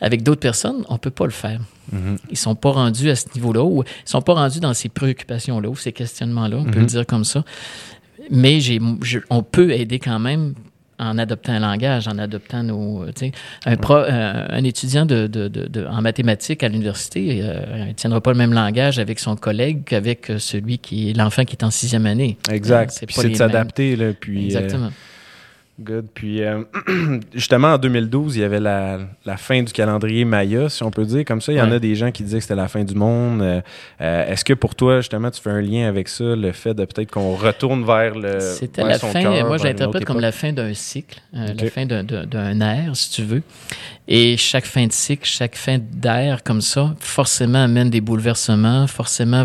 [0.00, 1.60] Avec d'autres personnes, on peut pas le faire.
[1.94, 2.18] Mm-hmm.
[2.30, 5.68] Ils sont pas rendus à ce niveau-là, ou ils sont pas rendus dans ces préoccupations-là,
[5.68, 6.88] ou ces questionnements-là, on peut le mm-hmm.
[6.88, 7.44] dire comme ça.
[8.30, 8.80] Mais j'ai,
[9.30, 10.54] on peut aider quand même
[10.98, 13.04] en adoptant un langage, en adoptant nos.
[13.66, 18.32] Un, pro, un, étudiant de, de, de, en mathématiques à l'université euh, ne tiendra pas
[18.32, 22.06] le même langage avec son collègue qu'avec celui qui est l'enfant qui est en sixième
[22.06, 22.38] année.
[22.50, 22.90] Exact.
[23.08, 23.96] C'est de s'adapter.
[24.18, 24.90] Puis, Exactement.
[25.78, 26.06] Good.
[26.14, 26.64] Puis, euh,
[27.34, 31.04] justement, en 2012, il y avait la, la, fin du calendrier Maya, si on peut
[31.04, 31.52] dire comme ça.
[31.52, 33.42] Il y en a des gens qui disaient que c'était la fin du monde.
[33.42, 33.60] Euh,
[34.00, 36.86] euh, est-ce que pour toi, justement, tu fais un lien avec ça, le fait de
[36.86, 38.40] peut-être qu'on retourne vers le.
[38.40, 43.10] C'était la fin, moi, j'interprète comme la fin d'un cycle, la fin d'un air, si
[43.10, 43.42] tu veux.
[44.08, 49.44] Et chaque fin de cycle, chaque fin d'air comme ça, forcément amène des bouleversements, forcément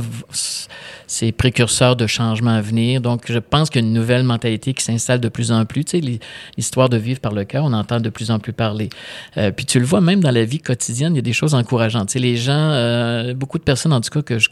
[1.12, 3.02] c'est précurseur de changements à venir.
[3.02, 5.84] Donc, je pense qu'il y a une nouvelle mentalité qui s'installe de plus en plus.
[5.84, 6.20] Tu sais,
[6.56, 8.88] l'histoire de vivre par le cœur, on entend de plus en plus parler.
[9.36, 11.54] Euh, puis tu le vois même dans la vie quotidienne, il y a des choses
[11.54, 12.08] encourageantes.
[12.08, 14.48] Tu sais, les gens, euh, beaucoup de personnes en tout cas que je,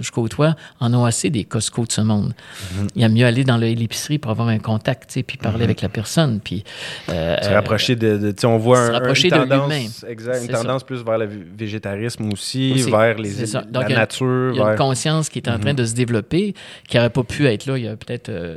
[0.00, 2.34] je côtoie, en ont assez des Costco de ce monde.
[2.34, 2.88] Mm-hmm.
[2.94, 5.60] Il y a mieux aller dans l'épicerie pour avoir un contact, tu sais, puis parler
[5.60, 5.64] mm-hmm.
[5.64, 6.40] avec la personne.
[6.44, 6.62] Puis,
[7.08, 10.52] euh, se rapprocher de, de tu sais, on voit un, rapprocher une tendance, exact, une
[10.52, 13.32] tendance plus vers le végétarisme aussi, vers les,
[13.72, 14.50] la nature.
[14.52, 15.76] Il y a une conscience qui est en train mm-hmm.
[15.76, 16.54] de se développé,
[16.88, 18.56] qui n'aurait pas pu être là il y a peut-être euh,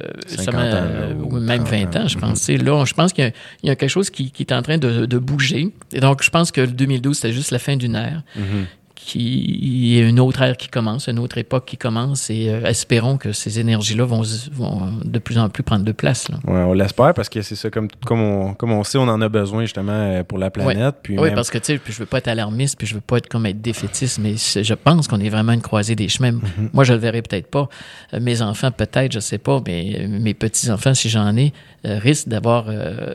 [0.53, 2.49] euh, ou même 20 ans, je pense.
[2.49, 3.31] Là, je pense qu'il
[3.63, 5.71] y, a quelque chose qui, est en train de, bouger.
[5.93, 8.23] Et donc, je pense que le 2012, c'était juste la fin d'une ère.
[8.38, 8.65] Mm-hmm
[9.05, 12.65] qu'il y ait une autre ère qui commence, une autre époque qui commence et euh,
[12.65, 16.29] espérons que ces énergies-là vont, vont, de plus en plus prendre de place.
[16.29, 16.37] Là.
[16.45, 19.29] on l'espère parce que c'est ça, comme, comme, on, comme on sait, on en a
[19.29, 20.95] besoin justement euh, pour la planète.
[21.03, 23.17] Puis oui, parce que tu sais, je veux pas être alarmiste, puis je veux pas
[23.17, 26.31] être comme être défaitiste, mais je pense qu'on est vraiment une croisée des chemins.
[26.31, 26.69] Mm-hmm.
[26.73, 27.69] Moi, je le verrai peut-être pas.
[28.13, 31.53] Euh, mes enfants, peut-être, je sais pas, mais mes petits-enfants, si j'en ai,
[31.85, 32.69] risquent d'avoir,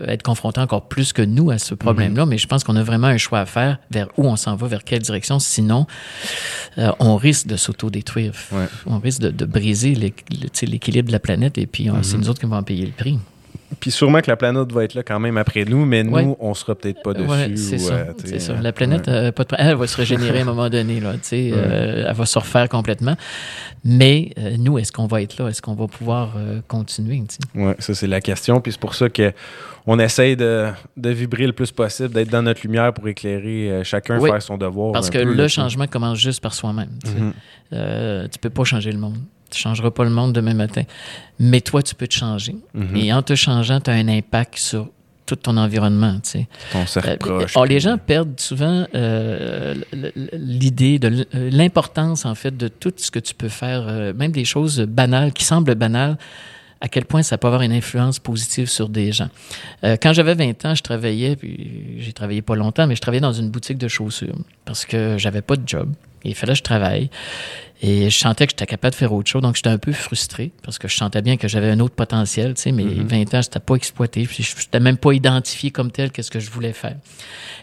[0.06, 2.24] être confrontés encore plus que nous à ce problème-là.
[2.24, 2.28] Mm-hmm.
[2.28, 4.68] Mais je pense qu'on a vraiment un choix à faire vers où on s'en va,
[4.68, 5.38] vers quelle direction.
[5.38, 5.87] Sinon,
[6.78, 8.33] euh, on risque de s'auto-détruire.
[8.87, 12.22] On risque de, briser l'équilibre de la planète et puis c'est mhm.
[12.22, 13.18] nous autres qui vont payer le prix.
[13.78, 16.54] Puis sûrement que la planète va être là quand même après nous, mais nous, on
[16.54, 17.56] sera peut-être pas dessus.
[17.56, 18.52] c'est ça.
[18.52, 21.00] Euh, la planète, euh, elle va se régénérer à un moment donné.
[21.00, 23.16] Là, elle va se refaire complètement.
[23.85, 25.48] Mais nous, est-ce qu'on va être là?
[25.48, 26.35] Est-ce qu'on va pouvoir
[26.68, 27.22] continuer?
[27.54, 28.61] Oui, ça, c'est la question.
[28.61, 29.33] Puis c'est pour ça que
[29.87, 34.20] on essaye de, vibrer le plus possible, d'être dans notre lumière pour éclairer euh, chacun,
[34.20, 34.92] faire son devoir.
[34.92, 36.90] Parce que le changement commence juste par soi-même.
[37.04, 37.33] Tu ne mhm.
[37.72, 39.18] euh, tu peux pas changer le monde.
[39.51, 40.83] Tu ne changeras pas le monde demain matin.
[41.39, 42.57] Mais toi, tu peux te changer.
[42.75, 42.97] Mhm.
[42.97, 44.89] Et en te changeant, tu as un impact sur
[45.27, 46.15] tout ton environnement.
[46.23, 46.49] Tu sais.
[46.73, 47.69] Ton cercle euh, proche.
[47.69, 48.87] les gens perdent souvent
[50.33, 54.81] l'idée de l'importance, en fait, de tout ce que tu peux faire, même des choses
[54.81, 56.17] banales, qui semblent banales,
[56.81, 59.29] à quel point ça peut avoir une influence positive sur des gens.
[59.85, 63.21] Euh, quand j'avais 20 ans, je travaillais, puis j'ai travaillé pas longtemps, mais je travaillais
[63.21, 65.93] dans une boutique de chaussures parce que j'avais pas de job.
[66.25, 67.11] il fallait que je travaille.
[67.83, 69.40] Et je sentais que j'étais capable de faire autre chose.
[69.40, 72.53] Donc, j'étais un peu frustré parce que je sentais bien que j'avais un autre potentiel.
[72.55, 73.25] Tu sais, mais 20 mm-hmm.
[73.25, 74.27] ans, je n'étais pas exploité.
[74.27, 76.97] Puis, je n'étais même pas identifié comme tel qu'est-ce que je voulais faire.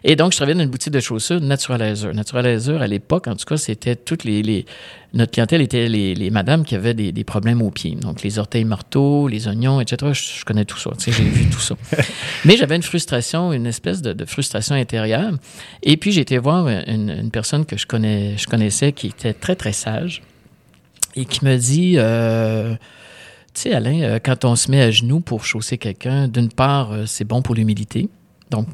[0.04, 2.14] Et donc, je travaillais dans une boutique de chaussures Naturalizer.
[2.14, 4.66] Naturalizer, à l'époque, en tout cas, c'était toutes les, les,
[5.14, 7.96] Notre clientèle était les, les madames qui avaient des, des, problèmes aux pieds.
[7.96, 10.14] Donc, les orteils marteaux, les oignons, etc.
[10.14, 10.92] Je, connais tout ça.
[10.98, 11.76] Tu sais, j'ai vu tout ça.
[12.46, 15.34] Mais j'avais une frustration, une espèce de, de, frustration intérieure.
[15.84, 19.34] Et puis, j'ai été voir une, une personne que je, connais, je connaissais qui était
[19.34, 20.07] très, très sage
[21.18, 22.76] et qui me dit euh,
[23.54, 26.94] Tu sais, Alain, euh, quand on se met à genoux pour chausser quelqu'un, d'une part,
[26.94, 28.08] euh, c'est bon pour l'humilité.
[28.52, 28.68] Donc,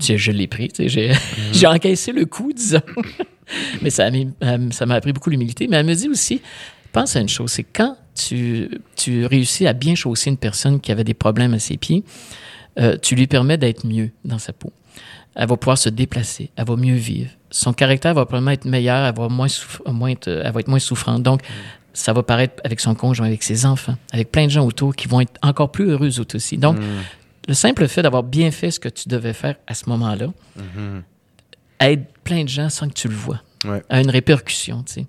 [0.00, 0.70] je, l'ai pris,
[1.52, 2.80] j'ai encaissé le coup, disons.
[3.82, 5.68] mais ça m'a appris beaucoup l'humilité.
[5.68, 6.40] Mais elle me dit aussi
[6.92, 11.02] pense à une chose c'est quand tu réussis à bien chausser une personne qui avait
[11.02, 12.04] des problèmes à ses pieds,
[13.02, 14.72] tu lui permets d'être mieux dans sa peau
[15.34, 17.30] elle va pouvoir se déplacer, elle va mieux vivre.
[17.50, 19.48] Son caractère va probablement être meilleur, elle va, moins
[19.86, 21.22] moins être, elle va être moins souffrante.
[21.22, 21.42] Donc,
[21.92, 25.08] ça va paraître avec son conjoint, avec ses enfants, avec plein de gens autour qui
[25.08, 26.58] vont être encore plus heureux aussi.
[26.58, 26.82] Donc, mm.
[27.48, 30.26] le simple fait d'avoir bien fait ce que tu devais faire à ce moment-là
[30.58, 31.02] mm-hmm.
[31.80, 33.40] aide plein de gens sans que tu le vois.
[33.88, 35.06] A une répercussion, tu sais.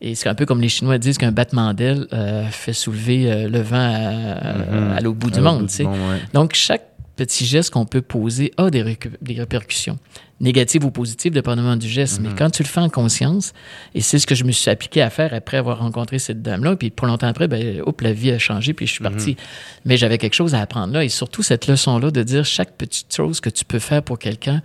[0.00, 3.48] Et c'est un peu comme les Chinois disent qu'un battement d'aile euh, fait soulever euh,
[3.48, 5.02] le vent à, mm-hmm.
[5.02, 5.86] l'autre bout du monde, tu sais.
[6.32, 9.98] Donc, chaque petit geste qu'on peut poser a des, répercussions,
[10.40, 12.20] négatives ou positives, dépendamment du geste.
[12.20, 12.36] Mais mhm.
[12.36, 13.52] quand tu le fais en conscience,
[13.94, 16.76] et c'est ce que je me suis appliqué à faire après avoir rencontré cette dame-là,
[16.76, 19.10] puis pas longtemps après, ben, hop, la vie a changé, puis je suis mhm.
[19.10, 19.36] parti.
[19.84, 23.14] Mais j'avais quelque chose à apprendre là, et surtout cette leçon-là de dire chaque petite
[23.14, 24.62] chose que tu peux faire pour quelqu'un,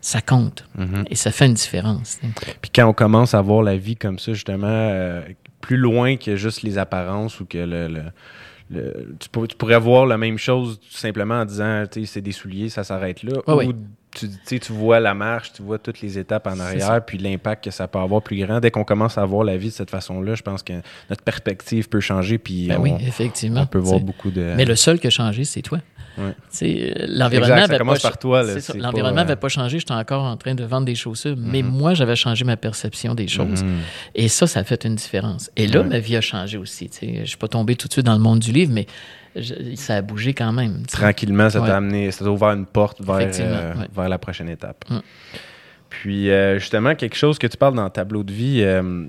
[0.00, 0.66] ça compte.
[0.76, 1.04] Mhm.
[1.08, 2.18] Et ça fait une différence.
[2.60, 5.22] Puis quand on commence à voir la vie comme ça, justement, euh,
[5.62, 8.02] plus loin que juste les apparences ou que le
[8.70, 13.22] tu, pourrais voir la même chose tout simplement en disant c'est des souliers, ça s'arrête
[13.22, 13.40] là.
[13.46, 13.72] ou
[14.14, 17.70] tu, tu vois la marche, tu vois toutes les étapes en arrière, puis l'impact que
[17.70, 18.60] ça peut avoir plus grand.
[18.60, 20.74] Dès qu'on commence à voir la vie de cette façon-là, je pense que
[21.10, 22.38] notre perspective peut changer.
[22.38, 23.62] Puis ben oui, effectivement.
[23.62, 24.54] On peut voir beaucoup de.
[24.56, 25.80] Mais le seul qui a changé, c'est toi.
[26.18, 28.42] L'environnement n'avait pas,
[28.74, 29.78] l'environnement n'avait pas changé.
[29.78, 31.66] J'étais encore en train de vendre des chaussures, mais mm-hmm.
[31.66, 33.62] moi, j'avais changé ma perception des choses.
[33.62, 34.14] Mm-hmm.
[34.14, 35.50] Et ça, ça a fait une différence.
[35.56, 36.90] Et là, ma vie a changé aussi.
[37.00, 38.86] Je ne suis pas tombé tout de suite dans le monde du livre, mais
[39.76, 40.86] ça a bougé quand même.
[40.86, 44.84] Tranquillement, ça t'a amené, ça t'a ouvert une porte vers, euh, vers la prochaine étape.
[44.88, 44.98] Mm.
[45.88, 49.06] Puis, euh, justement, quelque chose que tu parles dans le tableau de vie, euh,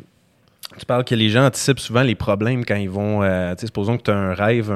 [0.80, 3.24] tu parles que les gens anticipent souvent les problèmes quand ils vont.
[3.24, 4.74] Euh, tu sais, supposons que tu as un rêve,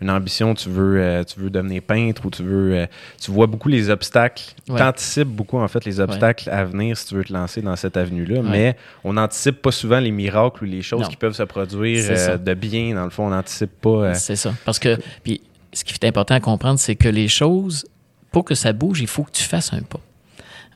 [0.00, 2.74] une ambition, tu veux, euh, tu veux devenir peintre ou tu veux.
[2.74, 2.86] Euh,
[3.20, 4.44] tu vois beaucoup les obstacles.
[4.66, 7.76] Tu anticipes beaucoup, en fait, les obstacles à venir si tu veux te lancer dans
[7.76, 8.42] cette avenue-là.
[8.42, 12.54] Mais on n'anticipe pas souvent les miracles ou les choses qui peuvent se produire de
[12.54, 12.94] bien.
[12.94, 14.14] Dans le fond, on n'anticipe pas.
[14.14, 14.52] C'est ça.
[14.64, 14.98] Parce que.
[15.22, 15.40] Puis,
[15.72, 17.86] ce qui est important à comprendre, c'est que les choses,
[18.30, 20.00] pour que ça bouge, il faut que tu fasses un pas.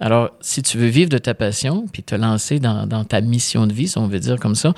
[0.01, 3.73] Alors, si tu veux vivre de ta passion, puis te lancer dans, ta mission de
[3.73, 4.75] vie, si on veut dire comme ça,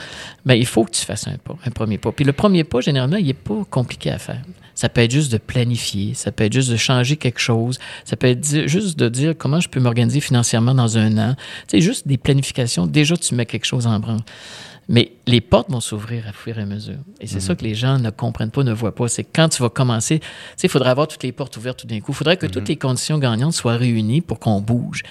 [0.46, 2.12] bien, il faut que tu fasses un pas, un premier pas.
[2.12, 4.42] Puis le premier pas, généralement, il n'est pas compliqué à faire.
[4.74, 8.16] Ça peut être juste de planifier, ça peut être juste de changer quelque chose, ça
[8.16, 11.34] peut être juste de dire comment je peux m'organiser financièrement dans un an.
[11.66, 14.20] Tu sais, juste des planifications, déjà, tu mets quelque chose en branle.
[14.88, 16.98] Mais les portes vont s'ouvrir à fur et à mesure.
[17.20, 17.58] Et c'est ça mhm.
[17.58, 19.06] que les gens ne comprennent pas, ne voient pas.
[19.08, 20.26] C'est quand tu vas commencer, tu
[20.56, 22.12] sais, il faudrait avoir toutes les portes ouvertes tout d'un coup.
[22.12, 22.68] Il faudrait que toutes mhm.
[22.68, 25.02] les conditions gagnantes soient réunies pour qu'on bouge.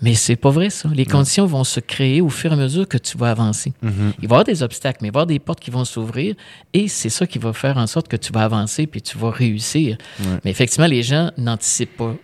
[0.00, 0.88] Mais c'est pas vrai, ça.
[0.92, 3.72] Les conditions vont se créer au fur et à mesure que tu vas avancer.
[3.82, 4.12] Mhm.
[4.20, 5.84] Il va y avoir des obstacles, mais il va y avoir des portes qui vont
[5.84, 6.34] s'ouvrir
[6.72, 9.30] et c'est ça qui va faire en sorte que tu vas avancer puis tu vas
[9.30, 9.96] réussir.
[10.44, 12.16] Mais effectivement, les gens n'anticipent pas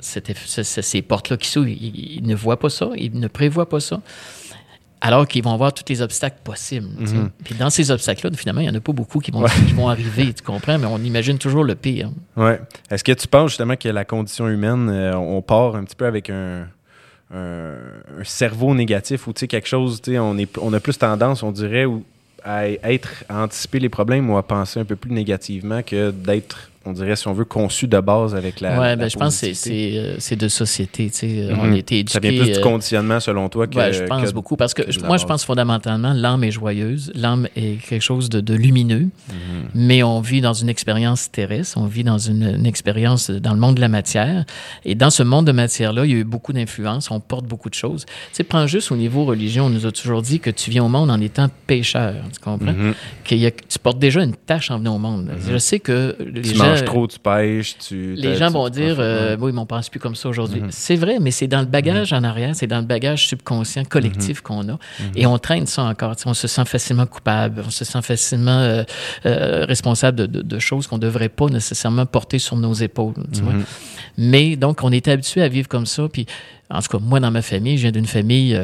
[0.00, 1.68] ces portes-là qui s'ouvrent.
[1.68, 4.00] ils, ne voient pas ça, ils ne prévoient pas ça
[5.00, 6.88] alors qu'ils vont avoir tous les obstacles possibles.
[6.98, 7.30] Mhm.
[7.44, 9.44] Puis dans ces obstacles-là, finalement, il n'y en a pas beaucoup qui vont,
[9.74, 12.10] vont arriver, tu comprends, mais on imagine toujours le pire.
[12.36, 12.52] Oui.
[12.90, 16.06] Est-ce que tu penses justement que la condition humaine, euh, on part un petit peu
[16.06, 16.68] avec un,
[18.22, 21.86] cerveau négatif ou quelque chose, on, est, on a plus tendance, on dirait,
[22.44, 26.70] à être, à anticiper les problèmes ou à penser un peu plus négativement que d'être
[26.86, 28.80] on dirait, si on veut, conçu de base avec la.
[28.80, 31.10] Oui, ben, je pense que euh, c'est de société.
[31.10, 31.74] Tu sais, On a mhm.
[31.74, 32.12] été éduqués.
[32.12, 33.76] Ça vient plus du euh, conditionnement, selon toi, que.
[33.76, 34.56] Ouais, je pense beaucoup.
[34.56, 37.10] Parce que moi, je pense fondamentalement, l'âme est joyeuse.
[37.14, 39.08] L'âme est quelque chose de, lumineux.
[39.28, 39.34] Mhm.
[39.74, 41.78] Mais on vit dans une expérience terrestre.
[41.78, 44.44] On vit dans une, expérience dans le monde de la matière.
[44.84, 47.10] Et dans ce monde de matière-là, il y a eu beaucoup d'influence.
[47.10, 48.06] On porte beaucoup de choses.
[48.06, 50.84] Tu sais, prends juste au niveau religion, on nous a toujours dit que tu viens
[50.84, 52.14] au monde en étant pécheur.
[52.32, 52.72] Tu comprends?
[52.72, 52.94] Mhm.
[53.24, 55.30] Que tu portes déjà une tâche en venant au monde.
[55.48, 58.14] Je sais que les gens trop, tu pêches, tu.
[58.14, 60.60] Les gens vont dire, euh, oui, mais on pense plus comme ça aujourd'hui.
[60.60, 60.68] Mhm.
[60.70, 62.18] C'est vrai, mais c'est dans le bagage mhm.
[62.18, 64.42] en arrière, c'est dans le bagage subconscient collectif mhm.
[64.42, 64.78] qu'on a.
[65.14, 66.14] Et on traîne ça encore.
[66.26, 68.82] on se sent facilement coupable, on se sent facilement euh,
[69.24, 73.14] euh, responsable de, choses qu'on ne devrait pas nécessairement porter sur nos épaules.
[74.16, 76.08] Mais donc, on est habitué à vivre comme ça.
[76.10, 76.26] Puis,
[76.70, 78.58] en tout cas, moi, dans ma famille, je viens d'une famille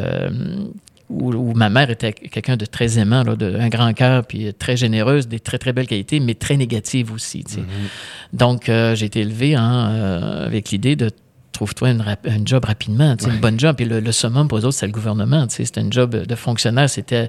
[1.12, 4.76] où, ma mère était quelqu'un de très aimant, là, de, un grand cœur, puis très
[4.76, 7.40] généreuse, des très, très belles qualités, mais très négative aussi.
[7.40, 8.36] Mm-hmm.
[8.36, 11.10] Donc, euh, j'ai été élevé hein, euh, avec l'idée de
[11.52, 13.76] trouve-toi un job rapidement, une bonne job.
[13.76, 15.46] Puis le, le summum pour eux autres, c'est le gouvernement.
[15.48, 16.88] C'était un job de fonctionnaire.
[16.90, 17.28] C'était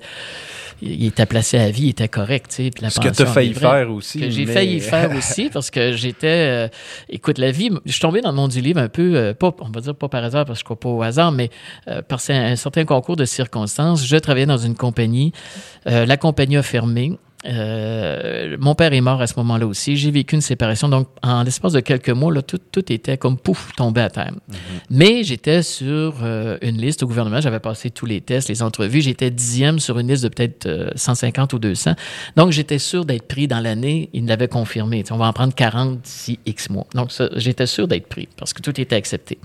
[0.86, 2.48] il était placé à vie, il était correct.
[2.50, 4.20] Tu sais, Ce que tu as failli faire aussi.
[4.20, 6.28] Que j'ai failli faire aussi parce que j'étais.
[6.28, 6.68] Euh,
[7.10, 9.56] écoute, la vie, je suis tombé dans le monde du livre un peu, euh, pas,
[9.60, 11.50] on va dire pas par hasard parce que je ne crois pas au hasard, mais
[11.88, 14.06] euh, par un, certain concours de circonstances.
[14.06, 15.32] Je travaillais dans une compagnie.
[15.86, 17.18] la compagnie a fermé.
[17.46, 19.98] Euh, mon père est mort à ce moment-là aussi.
[19.98, 20.88] J'ai vécu une séparation.
[20.88, 24.32] Donc, en l'espace de quelques mois, là, tout, tout était comme pouf, tombé à terre.
[24.32, 24.56] Mhm.
[24.90, 27.42] Mais j'étais sur euh, une liste au gouvernement.
[27.42, 29.02] J'avais passé tous les tests, les entrevues.
[29.02, 31.94] J'étais dixième sur une liste de peut-être 150 euh, ou 200.
[32.36, 34.10] Donc, j'étais sûr d'être pris dans l'année.
[34.14, 35.04] Il l'avait confirmé.
[35.12, 36.88] on va en prendre 40 d'ici X mois.
[36.94, 39.38] Donc, j'étais sûr d'être pris parce que tout était accepté.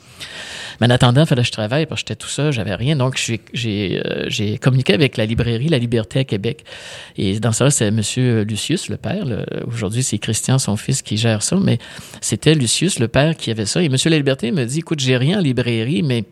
[0.80, 2.94] Mais en attendant, il fallait que je travaille parce que j'étais tout seul, j'avais rien.
[2.94, 3.20] Donc,
[3.52, 6.64] j'ai communiqué avec la librairie La Liberté à Québec.
[7.16, 8.44] Et dans ça, c'est M.
[8.44, 9.24] Lucius, le père.
[9.66, 11.78] Aujourd'hui, c'est Christian, son fils, qui gère ça, mais
[12.20, 13.82] c'était Lucius, le père, qui avait ça.
[13.82, 13.96] Et M.
[14.04, 16.24] La Liberté me dit, écoute, j'ai rien en librairie, mais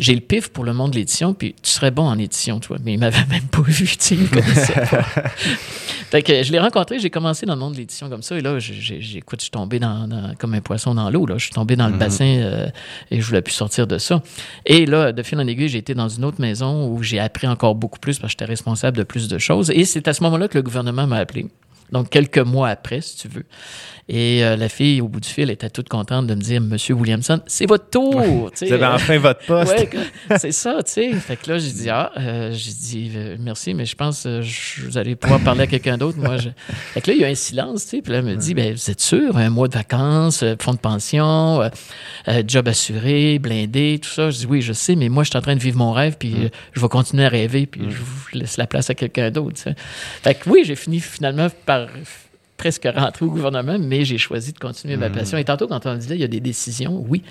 [0.00, 2.78] j'ai le pif pour le monde de l'édition, puis tu serais bon en édition, toi.
[2.84, 4.16] Mais il m'avait même pas vu, tu sais,
[6.10, 8.40] fait que je l'ai rencontré, j'ai commencé dans le monde de l'édition comme ça, et
[8.40, 11.36] là, j'écoute, je suis tombé dans, comme un poisson dans l'eau, là.
[11.36, 11.98] Je suis tombé dans le mm-hmm.
[11.98, 12.68] bassin euh,
[13.10, 14.22] et je voulais plus sortir de ça.
[14.64, 17.46] Et là, de fil en aiguille, j'ai été dans une autre maison où j'ai appris
[17.46, 19.70] encore beaucoup plus parce que j'étais responsable de plus de choses.
[19.70, 21.46] Et c'est à ce moment-là que le gouvernement m'a appelé.
[21.92, 23.44] Donc, quelques mois après, si tu veux.
[24.12, 26.94] Et euh, la fille, au bout du fil, était toute contente de me dire Monsieur
[26.96, 28.20] Williamson, c'est votre tour.
[28.20, 29.96] Vous avez enfin votre poste.
[30.36, 31.12] c'est ça, tu sais.
[31.12, 34.42] Fait que là, j'ai dit Ah, euh, j'ai dit euh, merci, mais je pense que
[34.84, 36.18] vous allez pouvoir parler à quelqu'un d'autre.
[36.18, 36.48] Moi, je...
[36.92, 38.02] Fait que là, il y a un silence, tu sais.
[38.02, 40.78] Puis là, elle me dit ben, Vous êtes sûr Un mois de vacances, fonds de
[40.78, 41.70] pension,
[42.48, 44.30] job assuré, blindé, tout ça.
[44.30, 46.16] Je dis Oui, je sais, mais moi, je suis en train de vivre mon rêve,
[46.18, 46.50] puis mm.
[46.72, 47.90] je vais continuer à rêver, puis mm.
[47.90, 49.60] je vous laisse la place à quelqu'un d'autre.
[50.24, 51.86] Fait que oui, j'ai fini finalement par
[52.60, 55.14] presque rentré au gouvernement, mais j'ai choisi de continuer ma mhm.
[55.14, 55.38] passion.
[55.38, 57.22] Et tantôt, quand on là, il y a des décisions, oui.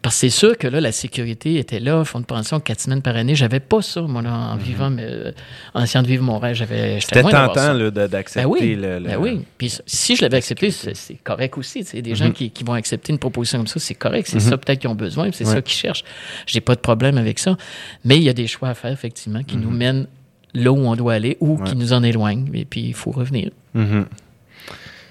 [0.00, 3.02] Parce que c'est sûr que là, la sécurité était là, fonds de pension, quatre semaines
[3.02, 3.34] par année.
[3.34, 4.62] J'avais pas ça, moi, là, en mhm.
[4.62, 5.32] vivant, mais, euh,
[5.74, 6.54] en essayant de vivre mon rêve.
[6.54, 9.40] J'avais, C'était tentant d'accepter ben oui, le, Ben oui.
[9.58, 11.82] Puis si je l'avais accepté, c'est, correct aussi.
[11.82, 12.32] C'est des gens mhm.
[12.32, 14.28] qui, qui, vont accepter une proposition comme ça, c'est correct.
[14.30, 16.04] C'est ça peut-être qu'ils ont besoin, c'est ça qu'ils cherchent.
[16.46, 17.56] J'ai pas de problème avec ça.
[18.04, 20.06] Mais il y a des choix à faire, effectivement, qui nous mènent
[20.54, 22.46] là où on doit aller ou qui nous en éloignent.
[22.54, 23.50] Et puis, il faut revenir.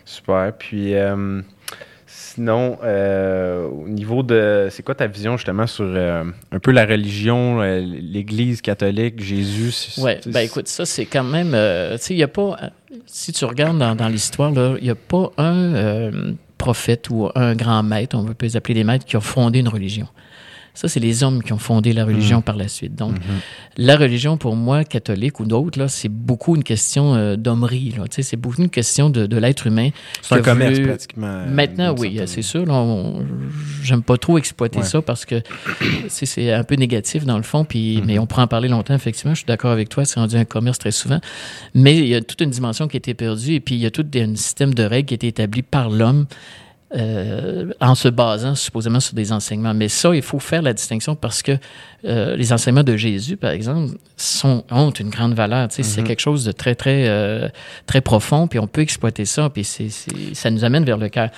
[0.09, 0.51] Super.
[0.57, 1.41] Puis euh,
[2.07, 4.67] sinon, euh, au niveau de.
[4.71, 9.93] C'est quoi ta vision justement sur euh, un peu la religion, l'Église catholique, Jésus?
[9.99, 11.51] Oui, ben écoute, ça c'est quand même.
[11.51, 12.57] tu sais, il n'y a pas.
[13.05, 16.09] Si tu regardes dans, dans l'histoire, il n'y a pas un
[16.57, 19.69] prophète ou un grand maître, on peut les appeler des maîtres, qui a fondé une
[19.69, 20.07] religion.
[20.73, 22.43] Ça, c'est les hommes qui ont fondé la religion mhm.
[22.43, 22.95] par la suite.
[22.95, 23.39] Donc, mhm.
[23.77, 27.95] la religion, pour moi, catholique ou d'autres, c'est beaucoup une question euh, d'hommerie.
[28.09, 29.89] C'est beaucoup une question de, l'être humain.
[30.21, 31.45] C'est un commerce, pratiquement.
[31.47, 32.65] Maintenant, oui, c'est sûr.
[33.83, 35.41] J'aime pas trop exploiter ça parce que
[36.07, 37.65] c'est un peu négatif, dans le fond.
[37.65, 38.05] Puis, mhm.
[38.05, 39.33] Mais on pourra en parler longtemps, effectivement.
[39.33, 40.05] Je suis d'accord avec toi.
[40.05, 41.19] C'est rendu un commerce très souvent.
[41.73, 43.53] Mais il y a toute une dimension qui a été perdue.
[43.53, 45.89] Et puis, il y a tout un système de règles qui a été établi par
[45.89, 46.25] l'homme
[46.95, 49.75] euh, en se basant supposément sur des enseignements.
[49.75, 51.51] Mais ça, il faut faire la distinction parce que
[52.05, 55.67] euh, les enseignements de Jésus, par exemple, sont, ont une grande valeur.
[55.69, 56.03] C'est mm-hmm.
[56.03, 57.47] quelque chose de très, très, euh,
[57.85, 59.89] très profond, puis on peut exploiter ça, puis c'est
[60.33, 61.29] ça nous amène vers le cœur.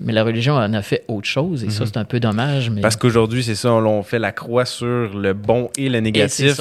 [0.00, 1.86] Mais la religion en a fait autre chose, et ça, mm-hmm.
[1.88, 2.70] c'est un peu dommage.
[2.70, 2.80] Mais...
[2.80, 4.86] Parce qu'aujourd'hui, c'est ça, on fait la croix sur
[5.18, 6.60] le bon et le négatif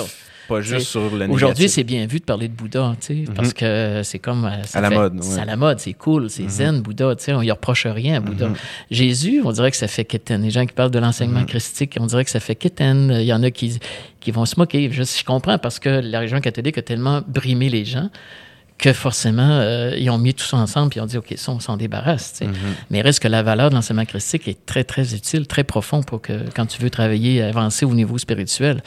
[0.49, 3.33] pas juste sur le Aujourd'hui, c'est bien vu de parler de Bouddha, tu sais, mhm.
[3.33, 4.45] parce que c'est comme...
[4.45, 6.49] Euh, à la mode, C'est à la mode, c'est cool, c'est mhm.
[6.49, 8.49] zen, Bouddha, tu sais, on y reproche rien à Bouddha.
[8.49, 8.55] Mhm.
[8.91, 10.41] Jésus, on dirait que ça fait kitten.
[10.41, 13.11] Les gens qui parlent de l'enseignement christique, on dirait que ça fait kitten.
[13.19, 13.79] Il y en a qui,
[14.19, 14.89] qui vont se moquer.
[14.91, 18.09] Je, je comprends parce que la religion catholique a tellement brimé les gens
[18.79, 21.51] que forcément, euh, ils ont mis tout ça ensemble et ils ont dit, OK, ça,
[21.51, 22.39] on s'en débarrasse.
[22.41, 22.47] Mm-hmm.
[22.89, 26.01] Mais il reste que la valeur de l'enseignement christique est très, très utile, très profond
[26.01, 28.81] pour que quand tu veux travailler, avancer au niveau spirituel.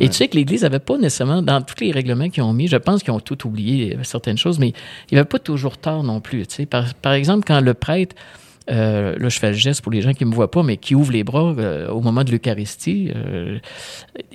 [0.00, 2.68] Et tu sais que l'Église n'avait pas nécessairement, dans tous les règlements qu'ils ont mis,
[2.68, 4.68] je pense qu'ils ont tout oublié, euh, certaines choses, mais
[5.10, 6.46] il n'y avait pas toujours tort non plus.
[6.46, 6.66] Tu sais.
[6.66, 8.14] Par, par exemple, quand le prêtre
[8.70, 10.76] euh, là, je fais le geste pour les gens qui ne me voient pas, mais
[10.76, 13.10] qui ouvrent les bras euh, au moment de l'Eucharistie.
[13.14, 13.58] Euh,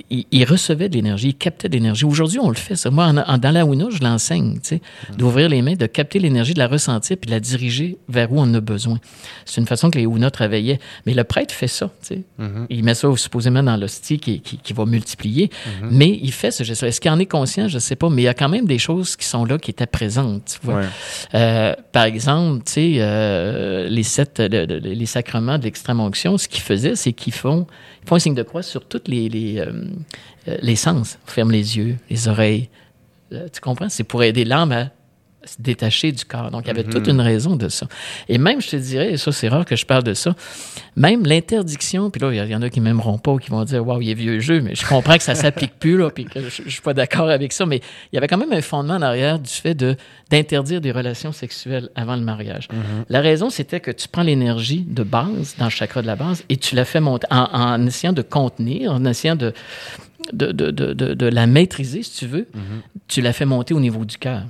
[0.09, 2.05] il, recevait de l'énergie, il captait de l'énergie.
[2.05, 2.75] Aujourd'hui, on le fait.
[2.75, 2.89] Ça.
[2.89, 4.81] Moi, en, dans la Ouna, je l'enseigne, tu sais,
[5.11, 5.15] mm.
[5.15, 8.39] d'ouvrir les mains, de capter l'énergie, de la ressentir, puis de la diriger vers où
[8.39, 8.99] on en a besoin.
[9.45, 10.79] C'est une façon que les Ouna travaillaient.
[11.05, 11.91] Mais le prêtre fait ça.
[12.01, 12.21] Tu sais.
[12.39, 12.65] Mm-hmm.
[12.69, 15.47] Il met ça supposément dans l'hostie qui, qui, va multiplier.
[15.47, 15.88] Mm-hmm.
[15.91, 17.67] Mais il fait ce geste Est-ce qu'il en est conscient?
[17.67, 18.09] Je ne sais pas.
[18.09, 20.59] Mais il y a quand même des choses qui sont là, qui étaient présentes.
[20.61, 20.84] Tu vois.
[21.91, 27.13] par exemple, tu sais, les sept les sacrements de l'extrême onction, ce qu'ils faisaient, c'est
[27.13, 27.67] qu'ils font,
[28.05, 29.71] font un signe de croix sur tous les, les, euh,
[30.47, 31.17] euh, les sens.
[31.28, 32.69] On ferme les yeux, les oreilles.
[33.32, 33.89] Euh, tu comprends?
[33.89, 34.89] C'est pour aider l'âme à
[35.45, 36.51] se détacher du corps.
[36.51, 37.15] Donc, il y avait toute mhm.
[37.15, 37.87] une raison de ça.
[38.29, 40.35] Et même, je te dirais, et ça, c'est rare que je parle de ça,
[40.95, 43.85] même l'interdiction, puis là, il y, en a qui m'aimeront pas ou qui vont dire,
[43.85, 46.39] waouh, il est vieux jeu, mais je comprends que ça s'applique plus, là, puis que
[46.39, 47.77] je, ne suis pas d'accord avec ça, mais
[48.11, 49.95] il y avait quand même un fondement en arrière du fait de
[50.29, 52.67] d'interdire des relations sexuelles avant le mariage.
[52.71, 53.05] Mhm.
[53.09, 56.43] La raison, c'était que tu prends l'énergie de base, dans le chakra de la base,
[56.49, 59.53] et tu la fais monter en, essayant de contenir, en essayant de,
[60.31, 62.81] de, de, de, de, la maîtriser, si tu veux, mhm.
[63.07, 64.43] tu la fais monter au niveau du cœur.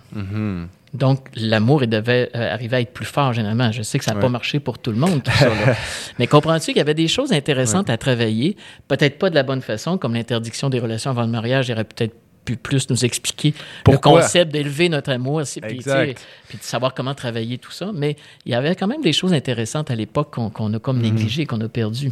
[0.93, 3.71] Donc, l'amour, il devait euh, arriver à être plus fort, généralement.
[3.71, 5.49] Je sais que ça n'a pas marché pour tout le monde, tout ça.
[6.19, 8.55] Mais comprends-tu qu'il y avait des choses intéressantes à travailler,
[8.87, 11.83] peut-être pas de la bonne façon, comme l'interdiction des relations avant le mariage, il aurait
[11.83, 12.15] peut-être
[12.45, 13.53] pu plus nous expliquer
[13.89, 17.91] le concept d'élever notre amour, puis, puis, de savoir comment travailler tout ça.
[17.93, 18.15] Mais
[18.45, 21.61] il y avait quand même des choses intéressantes à l'époque qu'on a comme négligées, qu'on
[21.61, 22.11] a perdues.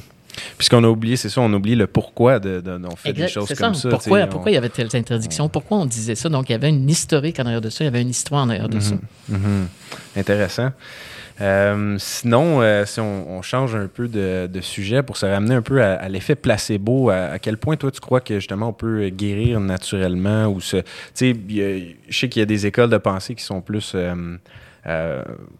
[0.57, 3.53] Puisqu'on a oublié, c'est ça, on oublie le pourquoi de, de, on fait des choses
[3.53, 3.89] comme ça.
[3.89, 5.49] Pourquoi, pourquoi il y avait telles interdictions?
[5.49, 6.29] Pourquoi on disait ça?
[6.29, 8.43] Donc, il y avait une historique en arrière de ça, il y avait une histoire
[8.43, 8.95] en arrière de ça.
[9.29, 9.37] Mhm.
[9.37, 9.67] Mhm.
[10.15, 10.71] Intéressant.
[11.41, 15.81] Euh, sinon, euh, si on, change un peu de, sujet pour se ramener un peu
[15.81, 20.45] à, l'effet placebo, à, quel point toi tu crois que justement on peut guérir naturellement
[20.47, 21.35] ou se, tu sais,
[22.07, 24.37] je sais qu'il y a des écoles de pensée qui sont plus euh,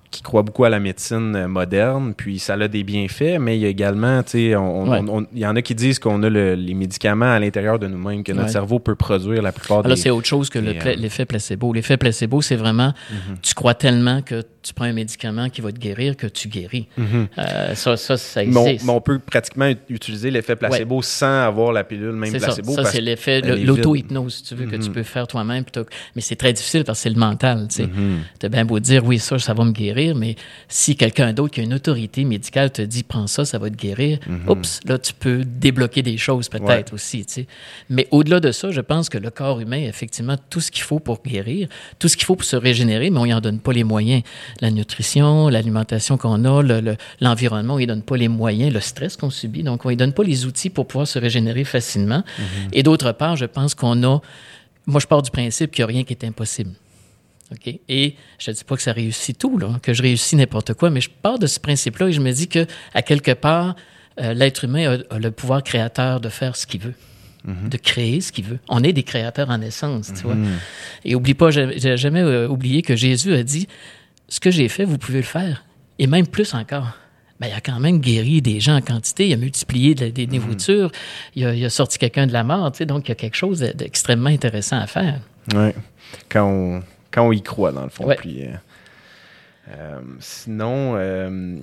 [0.10, 3.66] qui croit beaucoup à la médecine moderne, puis ça a des bienfaits, mais il y
[3.66, 7.40] a également, tu sais, il y en a qui disent qu'on a les médicaments à
[7.40, 9.90] l'intérieur de nous-mêmes, que notre cerveau peut produire la plupart ah, des...
[9.90, 11.72] Là, c'est autre chose que euh, l'effet placebo.
[11.74, 13.38] L'effet placebo, c'est vraiment, mhm.
[13.42, 16.88] tu crois tellement que tu prends un médicament qui va te guérir que tu guéris.
[16.98, 17.28] Mhm.
[17.38, 18.86] Euh, ça, ça, ça existe.
[18.86, 22.74] Mais on, peut pratiquement utiliser l'effet placebo sans avoir la pilule même placebo.
[22.74, 24.94] Ça, c'est l'effet, l'auto-hypnose, si tu veux, que tu mhm.
[24.94, 25.64] peux faire toi-même.
[26.16, 27.90] Mais c'est très difficile parce que c'est le mental, tu sais.
[28.44, 30.36] As bien beau dire, oui, ça, ça va me guérir, mais
[30.68, 33.76] si quelqu'un d'autre qui a une autorité médicale te dit prends ça, ça va te
[33.76, 34.50] guérir, mhm.
[34.50, 37.26] oups, là, tu peux débloquer des choses peut-être aussi.
[37.26, 37.48] Tu sais.
[37.90, 40.84] Mais au-delà de ça, je pense que le corps humain a effectivement tout ce qu'il
[40.84, 41.68] faut pour guérir,
[42.00, 44.24] tout ce qu'il faut pour se régénérer, mais on n'y en donne pas les moyens.
[44.60, 46.82] La nutrition, l'alimentation qu'on a,
[47.22, 50.14] l'environnement, on n'y donne pas les moyens, le stress qu'on subit, donc on n'y donne
[50.14, 52.24] pas les outils pour pouvoir se régénérer facilement.
[52.38, 52.70] Mhm.
[52.74, 54.22] Et d'autre part, je pense qu'on a
[54.88, 56.72] moi, je pars du principe qu'il n'y a rien qui est impossible.
[57.90, 60.90] Et je ne dis pas que ça réussit tout, là, que je réussis n'importe quoi,
[60.90, 63.76] mais je pars de ce principe-là et je me dis que, à quelque part,
[64.22, 66.94] euh, l'être humain a, le pouvoir créateur de faire ce qu'il veut.
[67.44, 67.70] Mhm.
[67.70, 68.60] de créer ce qu'il veut.
[68.70, 70.36] On est des créateurs en essence, tu vois.
[70.36, 70.60] Mhm.
[71.06, 73.68] Et oublie pas, j'ai jamais euh, oublié que Jésus a dit,
[74.32, 75.66] ce que j'ai fait, vous pouvez le faire.
[76.00, 76.98] Et même plus encore.
[77.42, 80.32] Ben, il a quand même guéri des gens en quantité, il a multiplié des mhm.
[80.32, 80.92] névoutures,
[81.36, 84.80] il, a, sorti quelqu'un de la mort, donc il y a quelque chose d'extrêmement intéressant
[84.80, 85.20] à faire.
[85.54, 85.72] Oui,
[86.30, 88.08] quand on, quand on y croit, dans le fond.
[88.18, 88.52] Puis, euh,
[89.70, 91.58] euh, sinon, euh,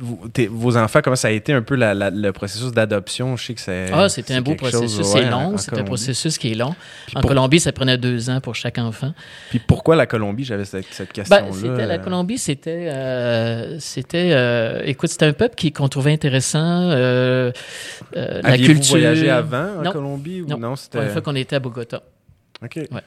[0.00, 3.36] vos enfants, comment ça a été un peu le processus d'adoption?
[3.36, 3.90] Je sais que c'est.
[3.92, 5.06] Ah, c'était un beau processus.
[5.06, 5.56] c'est long.
[5.56, 6.74] C'est un processus qui est long.
[7.14, 9.12] en Colombie, ça prenait deux ans pour chaque enfant.
[9.50, 10.44] Puis pourquoi la Colombie?
[10.44, 11.86] J'avais cette, ben, question-là.
[11.86, 12.88] la Colombie, c'était.
[12.90, 16.90] Euh, c'était euh, écoute, c'était un peuple qu'on trouvait intéressant.
[16.90, 17.52] Euh,
[18.14, 18.80] la culture.
[18.80, 20.42] Vous voyagé avant en Colombie?
[20.42, 21.02] Ou non, non c'était.
[21.02, 22.02] Une fois qu'on était à Bogota.
[22.62, 22.76] OK.
[22.76, 23.00] Ouais.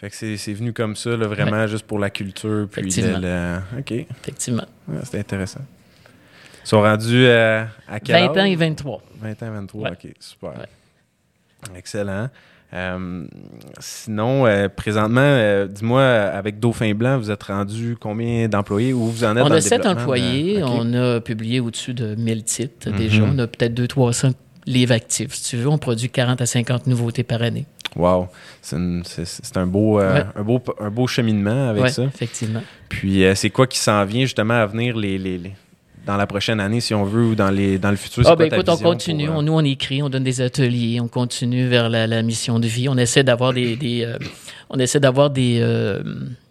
[0.00, 2.66] Fait que c'est venu comme ça, là, vraiment juste pour la culture.
[2.72, 3.58] Puis Effectivement.
[3.78, 3.92] OK.
[3.92, 4.64] Effectivement.
[5.02, 5.60] C'était intéressant.
[6.64, 9.02] Ils sont rendus euh, à quel 20 ans et 23.
[9.20, 10.52] 20 ans et 23, OK, super.
[11.76, 12.30] Excellent.
[12.72, 13.26] Euh,
[13.78, 19.36] sinon, euh, présentement, dis-moi, avec Dauphin Blanc, vous êtes rendu combien d'employés ou vous en
[19.36, 20.62] êtes On a 7 employés.
[20.62, 23.20] On a publié au-dessus de 1000 titres déjà.
[23.20, 23.34] Mhm.
[23.34, 24.32] On a peut-être 200-300
[24.66, 25.34] livres actifs.
[25.34, 27.66] Si tu veux, on produit 40 à 50 nouveautés par année.
[27.96, 28.28] Wow,
[28.62, 28.76] c'est
[29.56, 32.04] un beau, euh, un, beau, un beau cheminement avec ça.
[32.04, 32.62] effectivement.
[32.88, 35.40] Puis euh, c'est quoi qui s'en vient justement à venir les, les,
[36.06, 38.22] dans la prochaine année, si on veut, ou dans, les, dans le futur?
[38.26, 39.28] Ah, ben écoute, on continue.
[39.28, 42.88] Euh, nous, on écrit, on donne des ateliers, on continue vers la, mission de vie.
[42.88, 44.06] On essaie d'avoir des,
[44.68, 45.60] on essaie d'avoir des,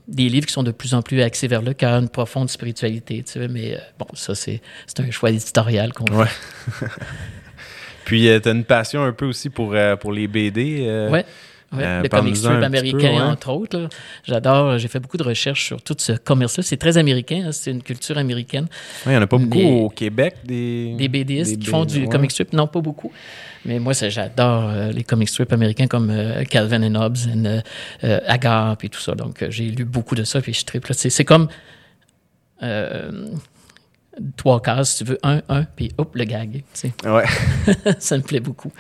[0.10, 3.24] des livres qui sont de plus en plus axés vers le cœur, une profonde spiritualité,
[3.26, 4.62] tu sais, mais bon, ça, c'est
[4.98, 6.86] un choix éditorial qu'on fait.
[8.10, 11.08] Puis, tu as une passion un peu aussi pour, pour les BD.
[11.12, 11.20] oui.
[11.72, 13.90] Ouais, euh, le comic strip américain, entre autres.
[14.24, 16.64] J'adore, j'ai fait beaucoup de recherches sur tout ce commerce-là.
[16.64, 18.68] C'est très américain, hein, c'est une culture américaine.
[19.06, 20.96] il n'y en a pas beaucoup au Québec, des...
[20.98, 23.12] Des BDistes qui font du comic strip, non, pas beaucoup.
[23.66, 27.18] Mais moi, j'adore euh, les comic strips américains comme euh, Calvin and Hobbes,
[28.04, 29.14] et Agar, puis tout ça.
[29.14, 30.94] Donc, j'ai lu beaucoup de ça, puis je triple.
[30.94, 31.50] C'est comme
[34.38, 36.64] trois cases, si tu veux, un, un, puis hop, le gag.
[37.06, 37.26] Ouais.
[38.00, 38.72] ça me plaît beaucoup.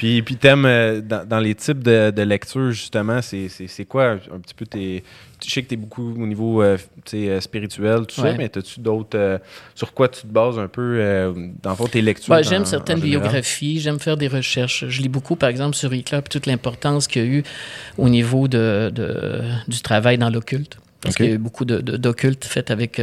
[0.00, 4.54] Puis, puis t'aimes, euh, dans, les types de, de lecture, justement, c'est quoi un petit
[4.54, 5.04] peu tes.
[5.44, 6.78] Je sais que tu es beaucoup au niveau euh,
[7.12, 9.40] euh, spirituel, tout ça, mais as-tu d'autres.
[9.74, 12.32] sur quoi tu te bases un peu, dans tes lectures?
[12.32, 14.86] Ouais, j'aime certaines biographies, j'aime faire des recherches.
[14.88, 17.42] Je lis beaucoup, par exemple, sur Hitler, toute l'importance qu'il y a eu
[17.98, 20.78] au niveau de, de du travail dans l'occulte.
[21.02, 22.98] Parce qu'il y a eu beaucoup d'occulte fait avec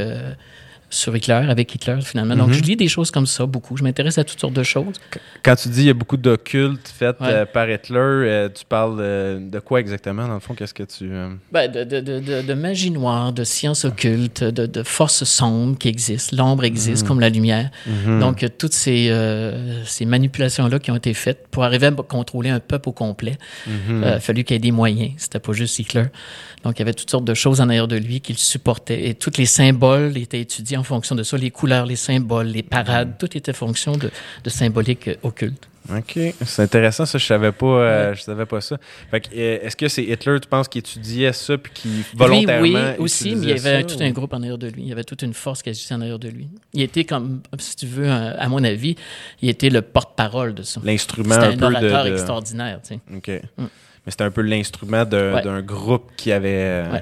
[0.89, 2.35] sur Hitler, avec Hitler, finalement.
[2.35, 2.53] Donc, mhm.
[2.53, 3.75] je lis des choses comme ça beaucoup.
[3.75, 4.95] Je m'intéresse à toutes sortes de choses.
[5.43, 8.97] Quand tu dis il y a beaucoup d'occultes faits euh, par Hitler, euh, tu parles
[8.97, 10.53] de quoi exactement, dans le fond?
[10.53, 11.09] Qu'est-ce que tu...
[11.11, 11.29] Euh?
[11.51, 16.37] Ben, de, de, de, de, magie noire, de science occulte, de, forces sombres qui existent.
[16.37, 17.07] L'ombre existe mhm.
[17.07, 17.69] comme la lumière.
[17.85, 18.19] Mhm.
[18.19, 19.13] Donc, toutes ces,
[19.85, 24.03] ces manipulations-là qui ont été faites pour arriver à contrôler un peuple au complet, il
[24.03, 25.11] a fallu qu'il y ait des moyens.
[25.17, 26.05] C'était pas juste Hitler.
[26.63, 29.07] Donc, il y avait toutes sortes de choses en arrière de lui qu'il supportait.
[29.07, 31.37] Et tous les symboles étaient étudiés en fonction de ça.
[31.37, 34.09] Les couleurs, les symboles, les parades, tout était fonction de,
[34.43, 35.67] de symbolique occulte.
[35.95, 36.19] OK.
[36.45, 37.17] C'est intéressant, ça.
[37.17, 38.77] Je savais pas, euh, je savais pas ça.
[39.13, 42.61] Euh, est-ce que c'est Hitler, tu penses, qui étudiait ça puis qui volontairement.
[42.61, 44.83] Oui, oui aussi, mais il y avait tout un groupe en arrière de lui.
[44.83, 46.49] Il y avait toute une force qui agissait en arrière de lui.
[46.73, 48.95] Il était comme, si tu veux, à mon avis,
[49.41, 50.81] il était le porte-parole de ça.
[50.83, 52.99] L'instrument un, un, orateur de, extraordinaire, tu sais.
[53.15, 53.41] OK.
[53.57, 53.63] Mm.
[54.05, 56.83] Mais c'était un peu l'instrument d'un groupe qui avait.
[56.85, 56.99] Euh,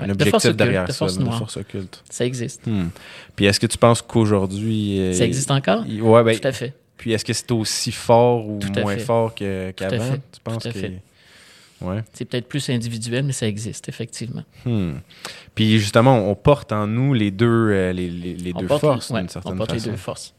[0.00, 2.02] un, objectif derrière de ça, force force occulte.
[2.10, 2.66] Ça existe.
[2.66, 2.88] Hmm.
[3.36, 5.12] Puis est-ce que tu penses qu'aujourd'hui.
[5.14, 5.84] Ça existe encore?
[5.86, 6.74] Oui, ben, Tout à fait.
[6.96, 10.16] Puis est-ce que c'est aussi fort ou moins fort qu'avant?
[10.32, 11.00] tu penses Tout à fait.
[11.80, 12.02] Ouais.
[12.12, 14.42] C'est peut-être plus individuel, mais ça existe, effectivement.
[14.64, 14.94] Hmm.
[15.54, 19.28] Puis justement, on porte en nous les deux, euh, les, les, deux forces, d'une certaine
[19.28, 19.54] façon.
[19.54, 20.34] On porte les deux forces.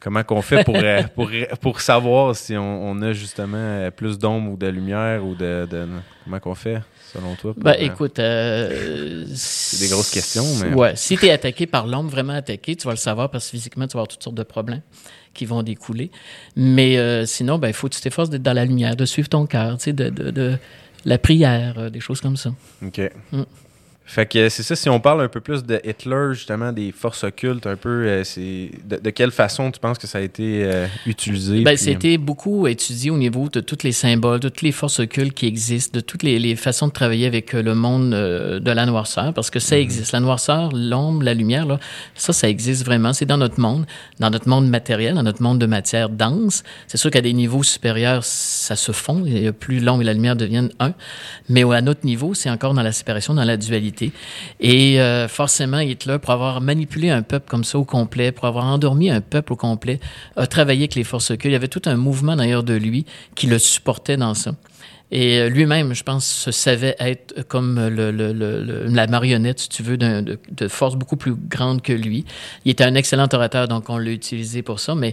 [0.00, 1.30] Comment qu'on fait pour, euh, pour,
[1.60, 5.86] pour, savoir si on, on a justement plus d'ombre ou de lumière ou de, de...
[6.24, 6.80] Comment qu'on fait?
[7.16, 7.54] selon toi?
[7.56, 10.74] Ben, écoute, euh, c'est des grosses questions, mais.
[10.74, 13.50] Ouais, si tu es attaqué par l'ombre, vraiment attaqué, tu vas le savoir parce que
[13.52, 14.82] physiquement, tu vas avoir toutes sortes de problèmes
[15.34, 16.10] qui vont découler.
[16.54, 19.28] Mais euh, sinon, ben, il faut que tu t'efforces d'être dans la lumière, de suivre
[19.28, 20.58] ton cœur, tu sais, de, de,
[21.04, 22.52] la prière, des choses comme ça.
[22.84, 23.00] OK.
[23.32, 23.42] Mm.
[24.08, 27.24] Fait que c'est ça, si on parle un peu plus de Hitler, justement, des forces
[27.24, 30.86] occultes, un peu, euh, c'est de, quelle façon tu penses que ça a été euh,
[31.06, 31.62] utilisé?
[31.62, 35.34] Ben, C'était beaucoup étudié au niveau de tous les symboles, de toutes les forces occultes
[35.34, 39.34] qui existent, de toutes les, façons de travailler avec euh, le monde de la noirceur,
[39.34, 39.82] parce que ça mhm.
[39.82, 40.12] existe.
[40.12, 41.80] La noirceur, l'ombre, la lumière, là,
[42.14, 43.12] ça, ça existe vraiment.
[43.12, 43.86] C'est dans notre monde,
[44.20, 46.62] dans notre monde matériel, dans notre monde de matière dense.
[46.86, 49.24] C'est sûr qu'à des niveaux supérieurs, ça se fond.
[49.26, 50.94] Et plus l'ombre et la lumière deviennent un.
[51.48, 53.95] Mais à notre niveau, c'est encore dans la séparation, dans la dualité.
[54.60, 58.64] Et euh, forcément, Hitler, pour avoir manipulé un peuple comme ça au complet, pour avoir
[58.64, 60.00] endormi un peuple au complet,
[60.36, 61.50] a travaillé avec les forces occultes.
[61.50, 64.52] Il y avait tout un mouvement d'ailleurs de lui qui le supportait dans ça.
[65.12, 70.38] Et euh, lui-même, je pense, se savait être comme la marionnette, si tu veux, de,
[70.50, 72.24] de, force beaucoup plus grande que lui.
[72.64, 75.12] Il était un excellent orateur, donc on l'a utilisé pour ça, mais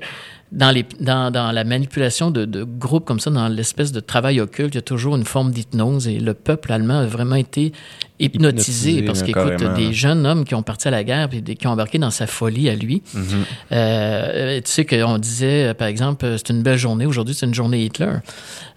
[0.53, 4.39] dans, les, dans, dans la manipulation de, de, groupes comme ça, dans l'espèce de travail
[4.39, 7.73] occulte, il y a toujours une forme d'hypnose et le peuple allemand a vraiment été
[8.19, 11.71] hypnotisé, parce qu'écoute, des jeunes hommes qui ont parti à la guerre et qui ont
[11.71, 13.01] embarqué dans sa folie à lui.
[13.15, 13.21] Mm-hmm.
[13.71, 17.83] euh, tu sais qu'on disait, par exemple, c'est une belle journée, aujourd'hui c'est une journée
[17.83, 18.13] Hitler.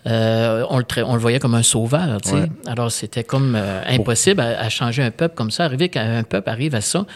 [0.07, 2.51] Euh, on, le on, le voyait comme un sauveur, tu sais.
[2.67, 5.65] Alors c'était comme euh, impossible à, à, changer un peuple comme ça.
[5.65, 7.07] Arriver qu'un peuple arrive à ça,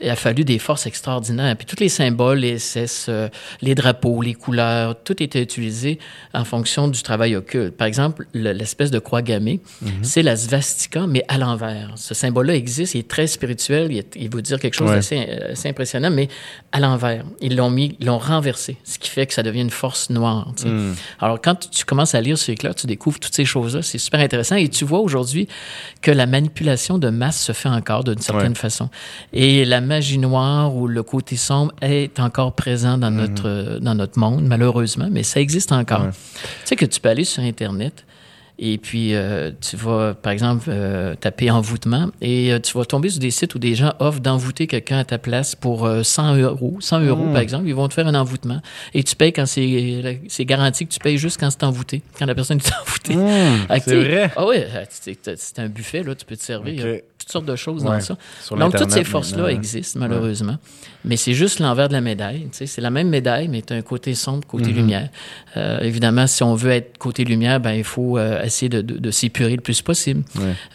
[0.00, 1.56] il a fallu des forces extraordinaires.
[1.56, 3.28] Puis tous les symboles, les SS, euh,
[3.62, 5.98] les drapeaux, les couleurs, tout était utilisé
[6.32, 7.76] en fonction du travail occulte.
[7.76, 9.90] Par exemple, l'espèce de croix gammée, mhm.
[10.02, 11.92] c'est la svastika, mais à l'envers.
[11.96, 15.18] Ce symbole-là existe, il est très spirituel, il, il veut dire quelque chose d'assez
[15.52, 16.28] assez impressionnant, mais
[16.72, 17.24] à l'envers.
[17.40, 20.52] Ils l'ont mis, ils l'ont renversé, ce qui fait que ça devient une force noire.
[20.64, 20.94] Mhm.
[21.20, 23.82] Alors, quand tu commences à lire ce livre-là, tu découvres toutes ces choses-là.
[23.82, 24.56] C'est super intéressant.
[24.56, 25.48] Et tu vois aujourd'hui
[26.02, 28.88] que la manipulation de masse se fait encore d'une certaine façon.
[29.32, 33.16] Et la magie noire ou le côté sombre est encore présent dans, mhm.
[33.16, 36.08] notre, dans notre monde, malheureusement, mais ça existe encore.
[36.10, 38.04] Tu sais que tu peux aller sur Internet
[38.58, 43.08] et puis euh, tu vas, par exemple, euh, taper envoûtement et euh, tu vas tomber
[43.08, 46.76] sur des sites où des gens offrent d'envoûter quelqu'un à ta place pour 100 euros.
[46.78, 48.60] 100 euros, par exemple, ils vont te faire un envoûtement
[48.92, 52.26] et tu payes quand c'est, c'est garanti que tu payes juste quand c'est envoûté, quand
[52.26, 53.16] la personne est envoûtée.
[53.16, 54.30] Hmm, c'est vrai?
[54.36, 54.56] Ah oui,
[54.88, 58.16] c'est, un buffet, là, tu peux te servir toutes sortes de choses dans ça.
[58.56, 60.58] Donc, toutes ces forces-là existent, malheureusement.
[61.04, 62.48] Mais c'est juste l'envers de la médaille.
[62.52, 64.76] C'est la même médaille, mais tu as un côté sombre, côté mhm.
[64.76, 65.08] lumière.
[65.56, 68.98] Euh, évidemment, si on veut être côté lumière, ben, il faut euh, essayer de, de,
[68.98, 70.22] de s'épurer le plus possible,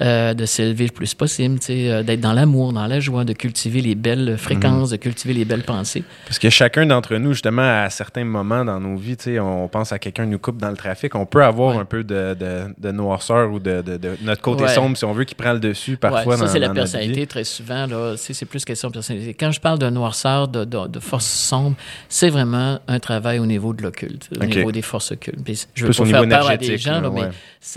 [0.01, 3.95] euh, de s'élever le plus possible, d'être dans l'amour, dans la joie, de cultiver les
[3.95, 4.97] belles fréquences, mhm.
[4.97, 6.03] de cultiver les belles pensées.
[6.25, 9.99] Parce que chacun d'entre nous, justement, à certains moments dans nos vies, on pense à
[9.99, 12.35] quelqu'un nous coupe dans le trafic, on peut avoir un peu de,
[12.77, 13.83] de, noirceur ou de,
[14.21, 17.27] notre côté sombre, si on veut, qui prend le dessus parfois ça, c'est la personnalité,
[17.27, 17.87] très souvent.
[18.17, 19.33] C'est plus question de personnalité.
[19.33, 21.75] Quand je parle de noirceur, de, de, force sombre,
[22.07, 25.39] c'est vraiment un travail au niveau de l'occulte, au niveau des forces occultes.
[25.73, 27.29] je veux pas faire peur à des gens, mais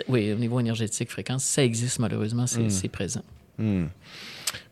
[0.08, 2.90] oui, au niveau énergétique, fréquence, ça existe malheureusement, c'est hmm.
[2.90, 3.22] présent.
[3.58, 3.86] Hmm.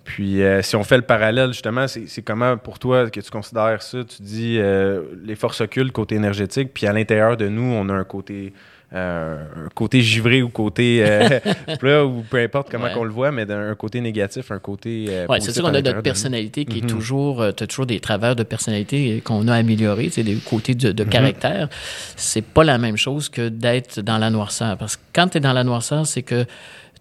[0.04, 3.82] Puis, euh, si on fait le parallèle, justement, c'est comment pour toi que tu considères
[3.82, 4.02] ça?
[4.02, 7.92] Tu dis euh, les forces occultes, côté énergétique, puis à l'intérieur de nous, on a
[7.92, 8.52] un côté
[8.92, 11.38] euh, un côté givré ou côté euh,
[12.04, 15.06] ou peu importe comment qu'on le voit, mais d'un côté négatif, un côté.
[15.08, 16.88] Euh, oui, c'est sûr qu'on a notre personnalité qui est mhm.
[16.88, 21.04] toujours, tu as toujours des travers de personnalité qu'on a améliorés, des côtés de, de
[21.04, 21.10] mhm.
[21.10, 21.68] caractère.
[22.16, 24.76] C'est pas la même chose que d'être dans la noirceur.
[24.76, 26.44] Parce que quand tu es dans la noirceur, c'est que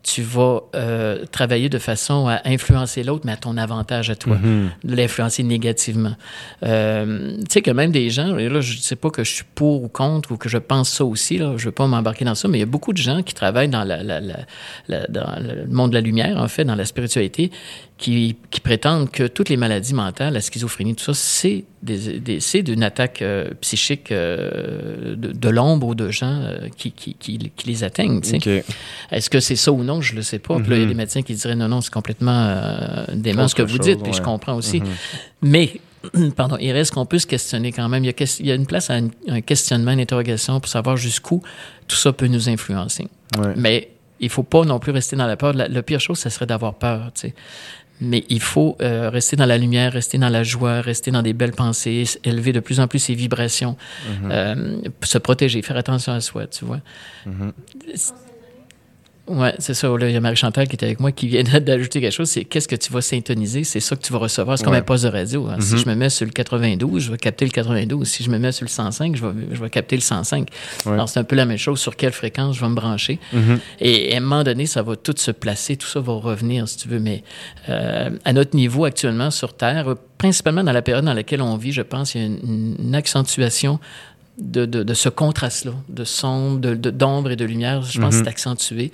[0.02, 4.38] tu vas euh, travailler de façon à influencer l'autre, mais à ton avantage à toi,
[4.38, 4.88] mm-hmm.
[4.90, 6.16] de l'influencer négativement.
[6.64, 9.34] Euh, tu sais que même des gens, et là, je ne sais pas que je
[9.34, 11.86] suis pour ou contre ou que je pense ça aussi, là, je ne veux pas
[11.86, 14.22] m'embarquer dans ça, mais il y a beaucoup de gens qui travaillent dans, la, la,
[14.22, 17.52] la, dans le monde de la lumière, en fait, dans la spiritualité,
[18.00, 22.40] qui, qui, prétendent que toutes les maladies mentales, la schizophrénie, tout ça, c'est des, des
[22.40, 27.14] c'est d'une attaque euh, psychique euh, de, de l'ombre ou de gens euh, qui, qui,
[27.16, 28.20] qui, qui, les atteignent.
[28.20, 28.64] Okay.
[29.12, 30.00] Est-ce que c'est ça ou non?
[30.00, 30.58] Je le sais pas.
[30.60, 30.92] Puis là, il y a mhm.
[30.92, 32.56] des médecins qui diraient non, non, c'est complètement
[33.14, 34.80] dément ce que vous dites, puis je comprends aussi.
[34.80, 34.88] Mhm.
[35.42, 35.74] Mais
[36.38, 38.06] pardon, il reste qu'on peut se questionner quand même.
[38.06, 38.96] Il y a, il y a une place à
[39.28, 41.42] un, questionnement, une interrogation pour savoir jusqu'où
[41.88, 43.08] tout ça peut nous influencer.
[43.38, 43.54] Ouais.
[43.58, 43.90] Mais
[44.22, 45.54] il faut pas non plus rester dans la peur.
[45.54, 47.12] La, la pire chose, ce serait d'avoir peur.
[47.14, 47.36] Tu sais.
[48.02, 51.34] Mais il faut euh, rester dans la lumière, rester dans la joie, rester dans des
[51.34, 54.32] belles pensées, élever de plus en plus ses vibrations, mm-hmm.
[54.32, 56.80] euh, se protéger, faire attention à soi, tu vois.
[57.28, 58.14] Mm-hmm.
[59.30, 59.88] Oui, c'est ça.
[59.88, 62.30] Là, il y a Marie-Chantal qui est avec moi qui vient d'ajouter quelque chose.
[62.30, 63.64] C'est qu'est-ce que tu vas synthétiser?
[63.64, 64.58] C'est ça que tu vas recevoir.
[64.58, 65.48] C'est comme un poste de radio.
[65.48, 65.58] Hein.
[65.60, 65.78] Si mm-hmm.
[65.78, 68.08] je me mets sur le 92, je vais capter le 92.
[68.08, 70.50] Si je me mets sur le 105, je vais, je vais capter le 105.
[70.88, 71.80] Alors, c'est un peu la même chose.
[71.80, 73.20] Sur quelle fréquence je vais me brancher?
[73.34, 73.58] Mm-hmm.
[73.82, 75.78] Et à un moment donné, ça va tout se placer.
[75.78, 77.00] Tout ça va revenir, si tu veux.
[77.00, 77.24] Mais
[77.70, 81.72] euh, à notre niveau actuellement sur Terre, principalement dans la période dans laquelle on vit,
[81.72, 83.80] je pense, il y a une accentuation
[84.40, 87.82] de, de, ce contraste-là, de sombre, d'ombre et de lumière.
[87.82, 88.28] Je pense que c'est mhm.
[88.28, 88.92] accentué.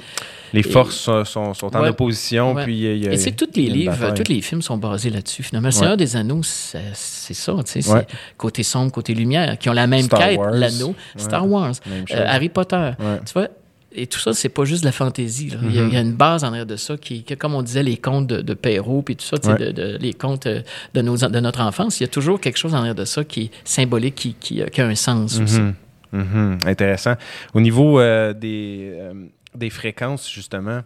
[0.53, 2.55] Les forces sont, sont, en opposition.
[2.55, 5.71] Puis y a, et c'est tous les livres, tous les films sont basés là-dessus, finalement.
[5.71, 9.73] C'est un des anneaux, c'est ça, tu sais, c'est côté sombre, côté lumière, qui ont
[9.73, 10.95] la même quête, l'anneau.
[11.17, 12.91] Star Wars, euh, Harry Potter.
[13.25, 13.49] Tu vois,
[13.95, 15.51] et tout ça, c'est pas juste de la fantaisie.
[15.63, 16.01] il, y a, mm-hmm.
[16.01, 19.01] une base en arrière de ça qui, comme on disait, les contes de, de Perrault,
[19.01, 20.61] puis tout ça, de, les contes euh,
[20.93, 21.99] de, nos, de notre enfance.
[21.99, 24.61] Il y a toujours quelque chose en arrière de ça qui est symbolique, qui, qui,
[24.81, 25.59] a un sens aussi.
[25.59, 25.73] Mm-hmm.
[26.13, 26.67] Mm-hmm.
[26.67, 27.15] Intéressant.
[27.53, 29.13] Au niveau euh, des, euh,
[29.55, 30.81] des fréquences, justement,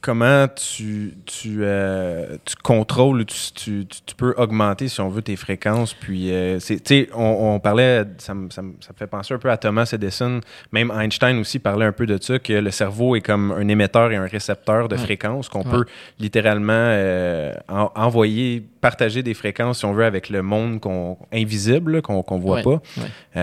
[0.00, 5.94] comment tu, tu, euh, tu contrôles, tu, tu, peux augmenter, si on veut, tes fréquences.
[5.94, 9.56] Puis, euh, sais, on, on, parlait, ça me, ça, me, fait penser un peu à
[9.56, 10.40] Thomas Edison.
[10.72, 14.12] Même Einstein aussi parlait un peu de ça, que le cerveau est comme un émetteur
[14.12, 15.84] et un récepteur de fréquences, qu'on peut
[16.18, 22.24] littéralement euh, envoyer, partager des fréquences, si on veut, avec le monde qu'on, invisible, qu'on
[22.30, 22.80] ne voit pas.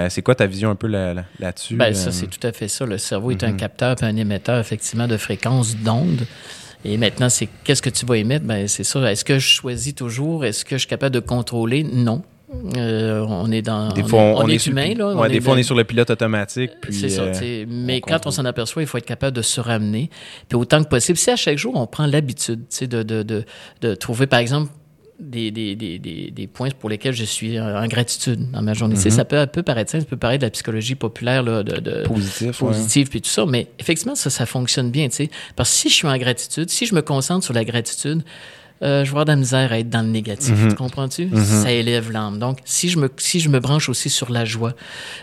[0.10, 1.76] c'est quoi ta vision un peu là-dessus?
[1.76, 2.86] ben, ça, c'est tout à fait ça.
[2.86, 3.56] Le cerveau est un mm-hmm.
[3.58, 6.26] capteur et un émetteur, effectivement, de fréquences d'ondes.
[6.86, 8.46] Et maintenant, c'est qu'est-ce que tu vas émettre?
[8.46, 9.12] Ben, c'est ça.
[9.12, 10.46] Est-ce que je choisis toujours?
[10.46, 11.84] Est-ce que je suis capable de contrôler?
[11.84, 12.22] Non.
[12.78, 13.92] Euh, on est dans.
[13.92, 15.28] Des fois, on, est, humain, là.
[15.28, 16.72] des fois, on est sur le pilote automatique.
[16.92, 17.24] C'est ça.
[17.24, 20.12] Euh, mais quand on s'en aperçoit, il faut être capable de se ramener.
[20.48, 23.44] Puis autant que possible, si à chaque jour, on prend l'habitude de, de, de,
[23.82, 24.72] de trouver, par exemple,
[25.20, 26.00] des, des, des,
[26.32, 28.96] des, points pour lesquels je suis en gratitude dans ma journée.
[28.96, 29.10] Mhm.
[29.12, 32.60] Ça peut, peut paraître ça peut paraître de la psychologie populaire là, de, de positif,
[32.60, 35.30] positive puis tout ça, mais effectivement ça ça fonctionne bien, tu sais.
[35.56, 38.24] Parce que si je suis en gratitude, si je me concentre sur la gratitude,
[38.84, 40.52] euh, je vais avoir de la misère à être dans le négatif.
[40.52, 40.70] Mhm.
[40.70, 41.26] Tu comprends-tu?
[41.28, 41.44] Mhm.
[41.44, 42.40] Ça élève l'âme.
[42.40, 44.74] Donc, si je, me, si je me branche aussi sur la joie,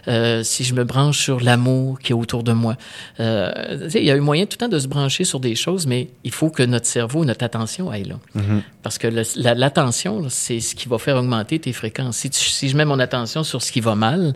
[0.09, 2.77] euh, si je me branche sur l'amour qui est autour de moi,
[3.21, 5.87] euh, il y a eu moyen tout le temps de se brancher sur des choses,
[5.87, 8.17] mais il faut que notre cerveau, notre attention aille là.
[8.35, 8.63] Mhm.
[8.83, 12.17] Parce que l'attention, c'est ce qui va faire augmenter tes fréquences.
[12.17, 14.35] Si, si je mets mon attention sur ce qui va mal,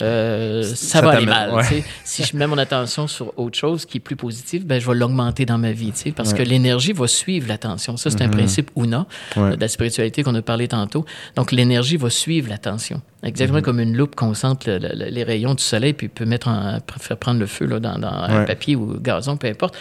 [0.00, 1.52] euh, ça, va aller mal.
[2.04, 4.94] Si je mets mon attention sur autre chose qui est plus positive, ben, je vais
[4.94, 7.96] l'augmenter dans ma vie, parce que l'énergie va suivre l'attention.
[7.96, 8.32] Ça, c'est un mhm.
[8.32, 11.04] principe UNA de la spiritualité qu'on a parlé tantôt.
[11.36, 13.02] Donc, l'énergie va suivre l'attention.
[13.24, 13.64] Exactement mhm.
[13.64, 17.46] comme une loupe concentre les rayons du soleil puis peut mettre en, faire prendre le
[17.46, 19.76] feu là, dans, un papier ou gazon, peu importe.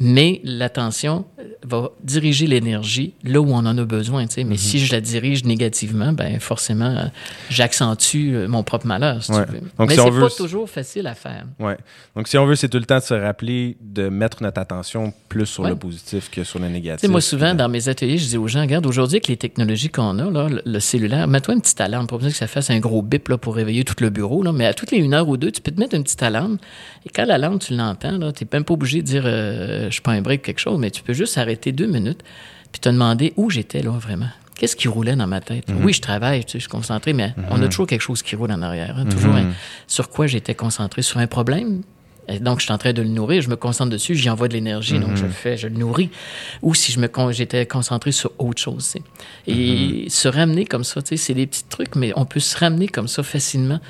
[0.00, 1.24] Mais l'attention
[1.62, 4.26] va diriger l'énergie là où on en a besoin.
[4.36, 4.56] Mais mhm.
[4.56, 7.10] si je la dirige négativement, ben forcément,
[7.48, 9.22] j'accentue euh, mon propre malheur.
[9.22, 11.44] Si tu Donc, Mais si c'est pas toujours facile à faire.
[11.58, 11.76] Ouais.
[12.16, 15.12] Donc, si on veut, c'est tout le temps de se rappeler de mettre notre attention
[15.28, 17.08] plus sur le positif que sur le négatif.
[17.08, 20.18] moi, souvent, dans mes ateliers, je dis aux gens, regarde, aujourd'hui, avec les technologies qu'on
[20.18, 23.28] a, là, le, cellulaire, mets-toi une petite alarme pour que ça fasse un gros bip
[23.28, 25.50] là, pour réveiller tout le bureau, là, mais à toutes les une heure ou deux,
[25.50, 26.58] tu peux te mettre une petite alarme.
[27.06, 30.12] Et quand l'alarme, tu l'entends, tu n'es même pas obligé de dire euh, je prends
[30.12, 32.22] un break quelque chose, mais tu peux juste arrêter deux minutes
[32.72, 34.30] puis te demander où j'étais là vraiment.
[34.56, 35.68] Qu'est-ce qui roulait dans ma tête?
[35.68, 35.84] Mhm.
[35.84, 37.68] Oui, je travaille, je suis concentré, mais on a mhm.
[37.68, 38.96] toujours quelque chose qui roule en arrière.
[38.98, 39.52] Hein, toujours mhm.
[39.86, 41.02] sur quoi j'étais concentré?
[41.02, 41.82] Sur un problème?
[42.40, 44.54] Donc, je suis en train de le nourrir, je me concentre dessus, j'y envoie de
[44.54, 45.34] l'énergie, donc je le mhm.
[45.34, 46.10] fais, je le nourris.
[46.62, 48.94] Ou si je me j'étais concentré sur autre chose.
[49.46, 50.08] Et mhm.
[50.08, 53.22] se ramener comme ça, c'est des petits trucs, mais on peut se ramener comme ça
[53.22, 53.80] facilement,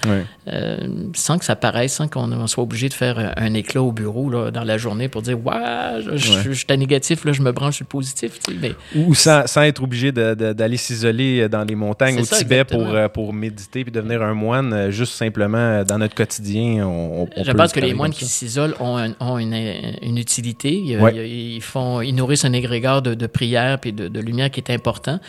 [0.49, 0.77] euh,
[1.15, 4.51] sans que ça paraisse, sans qu'on soit obligé de faire un éclat au bureau là,
[4.51, 7.85] dans la journée pour dire Ouais, je, suis à négatif, là, je me branche sur
[7.85, 8.39] le positif.
[8.61, 8.73] Mais...
[8.95, 13.33] Ou sans, sans, être obligé d'aller s'isoler dans les montagnes au Tibet pour, euh, pour
[13.33, 16.87] méditer puis devenir un moine, euh, juste simplement dans notre quotidien.
[16.87, 20.73] On, je pense que les moines qui s'isolent ont, une, utilité.
[20.75, 25.21] Ils, font, ils nourrissent un égrégore de, prière et de, lumière qui est important.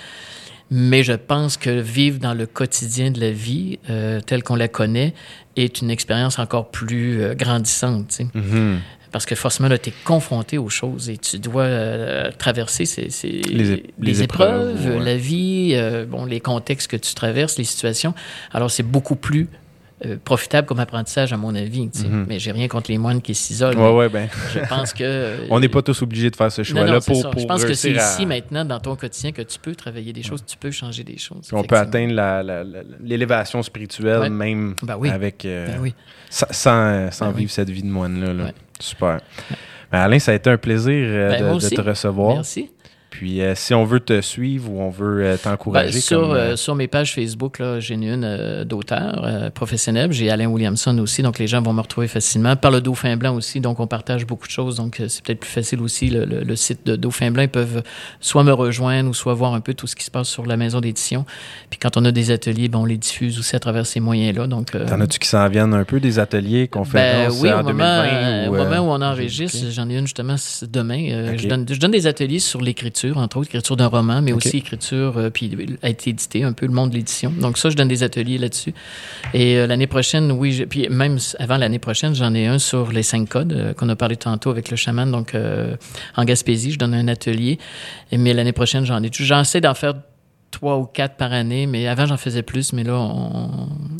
[0.71, 4.67] Mais je pense que vivre dans le quotidien de la vie, euh, telle qu'on la
[4.67, 5.13] connaît,
[5.55, 8.19] est une expérience encore plus euh, grandissante.
[8.19, 8.77] Mm-hmm.
[9.11, 13.09] Parce que forcément, tu es confronté aux choses et tu dois euh, traverser ces,
[13.99, 15.79] les, épreuves, la vie,
[16.09, 18.13] bon, les contextes que tu traverses, les situations.
[18.51, 19.47] Alors, c'est beaucoup plus
[20.03, 21.85] euh, profitable comme apprentissage, à mon avis.
[21.85, 22.25] Mhm.
[22.27, 23.77] Mais j'ai rien contre les moines qui s'isolent.
[23.77, 24.27] Ouais, ouais, ben.
[24.53, 25.37] Je pense que.
[25.49, 27.91] On n'est pas tous obligés de faire ce choix-là pour, pour, Je pense que c'est
[27.91, 31.17] ici, maintenant, dans ton quotidien, que tu peux travailler des choses, tu peux changer des
[31.17, 31.49] choses.
[31.53, 32.13] On peut atteindre
[33.01, 35.45] l'élévation spirituelle, même ben avec.
[35.45, 35.93] Euh, ben oui.
[36.29, 38.51] Sans, sans vivre cette vie de moine-là.
[38.79, 39.21] Super.
[39.91, 42.35] Alain, ça a été un plaisir euh, de, de, te recevoir.
[42.35, 42.69] Merci.
[43.17, 45.93] Puis, euh, si on veut te suivre ou on veut euh, t'encourager.
[45.93, 50.11] Ben, sur, euh, sur mes pages Facebook, j'ai une d'auteur professionnel.
[50.11, 52.57] J'ai Alain Williamson aussi, donc les gens vont me retrouver facilement.
[52.57, 54.75] Par le Dauphin Blanc aussi, donc on partage beaucoup de choses.
[54.75, 56.09] Donc, c'est peut-être plus facile aussi.
[56.09, 57.83] Le, site de Dauphin Blanc, ils peuvent
[58.19, 60.57] soit me rejoindre ou soit voir un peu tout ce qui se passe sur la
[60.57, 61.25] maison d'édition.
[61.69, 64.47] Puis, quand on a des ateliers, ben, on les diffuse aussi à travers ces moyens-là.
[64.47, 67.63] Donc, T'en as-tu qui s'en viennent un peu des ateliers, conférences ben, oui, en au
[67.63, 68.03] moment,
[68.49, 70.35] au moment où on enregistre, j'en ai une justement
[70.69, 71.37] demain.
[71.37, 74.57] je, donne, je donne des ateliers sur l'écriture entre autres, écriture d'un roman, mais aussi
[74.57, 75.51] écriture, euh, puis
[75.81, 77.31] a été édité, un peu le monde de l'édition.
[77.31, 78.73] Donc ça, je donne des ateliers là-dessus.
[79.33, 83.03] Et euh, l'année prochaine, oui, puis même avant l'année prochaine, j'en ai un sur les
[83.03, 85.09] cinq codes qu'on a parlé tantôt avec le chaman.
[85.11, 85.35] Donc
[86.15, 87.59] en Gaspésie, je donne un atelier.
[88.11, 89.09] Et, mais l'année prochaine, j'en ai.
[89.11, 89.93] J'en sais d'en faire
[90.51, 93.09] trois ou quatre par année, mais avant j'en faisais plus, mais là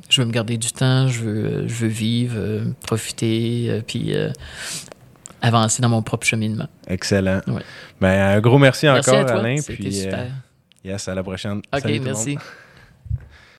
[0.10, 2.36] je veux me garder du temps, je veux, je veux vivre,
[2.86, 4.14] profiter, puis
[5.46, 6.68] avancer dans mon propre cheminement.
[6.88, 7.42] Excellent.
[8.02, 9.58] Ben, un gros merci, encore, Alain.
[9.66, 10.28] Puis, euh,
[10.84, 11.62] yes, à la prochaine.
[11.74, 12.38] OK, merci.